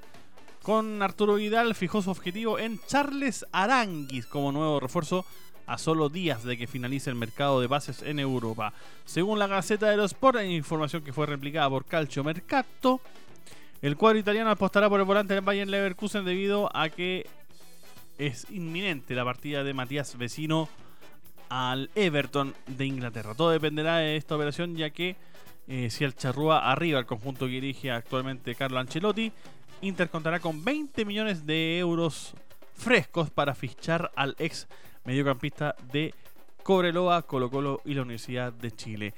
con 0.63 1.03
Arturo 1.03 1.35
Vidal 1.35 1.75
fijó 1.75 2.03
su 2.03 2.11
objetivo 2.11 2.59
en 2.59 2.79
Charles 2.87 3.47
Aranguis 3.53 4.27
como 4.27 4.53
nuevo 4.53 4.79
refuerzo 4.79 5.25
a 5.67 5.79
solo 5.79 6.09
días 6.09 6.43
de 6.43 6.59
que 6.59 6.67
finalice 6.67 7.11
el 7.11 7.17
mercado 7.17 7.61
de 7.61 7.69
bases 7.69 8.03
en 8.03 8.19
Europa. 8.19 8.73
Según 9.05 9.39
la 9.39 9.47
Gaceta 9.47 9.89
de 9.89 9.97
los 9.97 10.11
Sport, 10.13 10.43
información 10.43 11.03
que 11.03 11.13
fue 11.13 11.27
replicada 11.27 11.71
por 11.71 11.85
Calcio 11.85 12.25
Mercato, 12.25 13.01
el 13.81 13.97
cuadro 13.97 14.19
italiano 14.19 14.51
apostará 14.51 14.89
por 14.89 14.99
el 14.99 15.07
volante 15.07 15.33
del 15.33 15.45
Bayern 15.45 15.71
Leverkusen 15.71 16.25
debido 16.25 16.69
a 16.75 16.89
que 16.89 17.27
es 18.20 18.46
inminente 18.50 19.14
la 19.14 19.24
partida 19.24 19.64
de 19.64 19.72
Matías 19.72 20.18
Vecino 20.18 20.68
al 21.48 21.90
Everton 21.94 22.54
de 22.66 22.85
Inglaterra. 22.85 23.35
Todo 23.35 23.50
dependerá 23.50 23.96
de 23.96 24.16
esta 24.16 24.37
operación 24.37 24.76
ya 24.76 24.90
que 24.90 25.16
eh, 25.66 25.88
si 25.88 26.04
el 26.04 26.14
charrúa 26.14 26.70
arriba 26.70 26.98
el 26.98 27.06
conjunto 27.06 27.46
que 27.46 27.52
dirige 27.52 27.90
actualmente 27.90 28.54
Carlo 28.54 28.78
Ancelotti, 28.78 29.33
Inter 29.80 30.11
contará 30.11 30.38
con 30.38 30.62
20 30.62 31.04
millones 31.06 31.46
de 31.46 31.78
euros 31.78 32.35
frescos 32.74 33.30
para 33.30 33.54
fichar 33.54 34.12
al 34.14 34.37
ex 34.38 34.68
mediocampista 35.04 35.74
de 35.90 36.14
Cobreloa, 36.62 37.22
Colo 37.22 37.50
Colo 37.50 37.80
y 37.87 37.94
la 37.94 38.02
Universidad 38.02 38.52
de 38.52 38.70
Chile. 38.70 39.14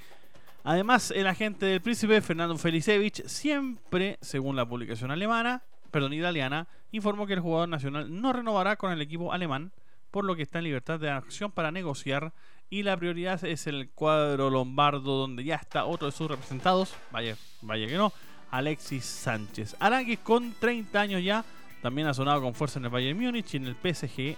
Además, 0.63 1.11
el 1.11 1.27
agente 1.27 1.67
del 1.67 1.81
príncipe, 1.81 2.21
Fernando 2.21 2.57
Felicevich, 2.57 3.27
siempre, 3.27 4.17
según 4.21 4.55
la 4.55 4.65
publicación 4.65 5.11
alemana, 5.11 5.63
perdón, 5.93 6.15
italiana, 6.15 6.67
informó 6.91 7.27
que 7.27 7.35
el 7.35 7.41
jugador 7.41 7.69
nacional 7.69 8.21
no 8.21 8.33
renovará 8.33 8.77
con 8.77 8.91
el 8.91 9.01
equipo 9.01 9.33
alemán, 9.33 9.71
por 10.11 10.25
lo 10.25 10.35
que 10.35 10.43
está 10.43 10.59
en 10.59 10.65
libertad 10.65 10.99
de 10.99 11.11
acción 11.11 11.53
para 11.53 11.71
negociar 11.71 12.33
y 12.69 12.83
la 12.83 12.97
prioridad 12.97 13.45
es 13.45 13.67
el 13.67 13.91
cuadro 13.91 14.51
lombardo 14.51 15.19
donde 15.19 15.45
ya 15.45 15.57
está 15.57 15.85
otro 15.85 16.07
de 16.07 16.13
sus 16.13 16.31
representados, 16.31 16.95
vaya, 17.13 17.37
vaya 17.61 17.87
que 17.87 17.97
no, 17.97 18.13
Alexis 18.51 19.05
Sánchez. 19.05 19.77
Aranguis 19.79 20.19
con 20.21 20.55
30 20.59 21.01
años 21.01 21.23
ya, 21.23 21.45
también 21.83 22.09
ha 22.09 22.15
sonado 22.15 22.41
con 22.41 22.55
fuerza 22.55 22.79
en 22.79 22.87
el 22.87 22.91
Bayern 22.91 23.19
Múnich 23.19 23.55
y 23.55 23.59
en 23.59 23.67
el 23.67 23.75
PSG 23.75 24.37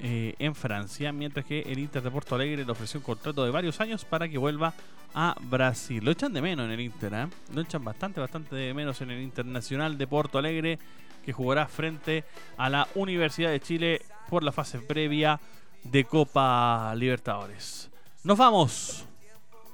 eh, 0.00 0.34
en 0.38 0.54
Francia, 0.56 1.12
mientras 1.12 1.46
que 1.46 1.60
el 1.60 1.78
Inter 1.78 2.02
de 2.02 2.10
Porto 2.10 2.34
Alegre 2.34 2.64
le 2.64 2.72
ofreció 2.72 2.98
un 2.98 3.04
contrato 3.04 3.44
de 3.44 3.52
varios 3.52 3.80
años 3.80 4.04
para 4.04 4.28
que 4.28 4.36
vuelva 4.36 4.74
a 5.14 5.36
Brasil. 5.40 6.04
Lo 6.04 6.10
echan 6.10 6.32
de 6.32 6.42
menos 6.42 6.66
en 6.66 6.72
el 6.72 6.80
Inter, 6.80 7.12
¿eh? 7.14 7.26
lo 7.54 7.60
echan 7.60 7.84
bastante, 7.84 8.20
bastante 8.20 8.54
de 8.56 8.74
menos 8.74 9.00
en 9.00 9.10
el 9.10 9.20
Internacional 9.20 9.98
de 9.98 10.06
Porto 10.06 10.38
Alegre, 10.38 10.78
que 11.24 11.32
jugará 11.32 11.66
frente 11.66 12.24
a 12.56 12.68
la 12.68 12.88
Universidad 12.94 13.50
de 13.50 13.60
Chile 13.60 14.02
por 14.28 14.42
la 14.42 14.52
fase 14.52 14.78
previa 14.78 15.40
de 15.84 16.04
Copa 16.04 16.94
Libertadores. 16.96 17.90
Nos 18.24 18.38
vamos, 18.38 19.04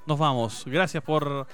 nos 0.07 0.19
vamos. 0.19 0.65
Gracias 0.67 1.03
por 1.03 1.47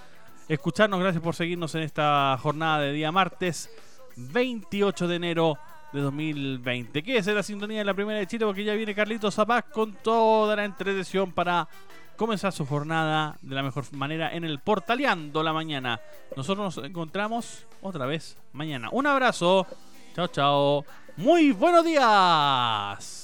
escucharnos, 0.48 1.00
gracias 1.00 1.22
por 1.22 1.34
seguirnos 1.34 1.74
en 1.74 1.82
esta 1.82 2.38
jornada 2.40 2.80
de 2.80 2.92
día 2.92 3.10
martes 3.12 3.70
28 4.16 5.08
de 5.08 5.16
enero 5.16 5.58
de 5.92 6.00
2020. 6.00 7.02
¿Qué 7.02 7.16
es 7.16 7.26
la 7.26 7.42
sintonía 7.42 7.78
de 7.78 7.84
la 7.84 7.94
primera 7.94 8.18
de 8.18 8.26
Chile? 8.26 8.44
Porque 8.44 8.64
ya 8.64 8.74
viene 8.74 8.94
Carlitos 8.94 9.34
Zapaz 9.34 9.64
con 9.72 9.94
toda 9.94 10.56
la 10.56 10.64
entretención 10.64 11.32
para 11.32 11.68
comenzar 12.16 12.52
su 12.52 12.66
jornada 12.66 13.36
de 13.42 13.54
la 13.54 13.62
mejor 13.62 13.84
manera 13.92 14.34
en 14.34 14.44
el 14.44 14.58
Portaleando 14.60 15.42
la 15.42 15.52
mañana. 15.52 16.00
Nosotros 16.36 16.76
nos 16.76 16.84
encontramos 16.84 17.66
otra 17.82 18.06
vez 18.06 18.36
mañana. 18.52 18.88
Un 18.92 19.06
abrazo. 19.06 19.66
Chao, 20.14 20.28
chao. 20.28 20.84
Muy 21.16 21.52
buenos 21.52 21.84
días. 21.84 23.23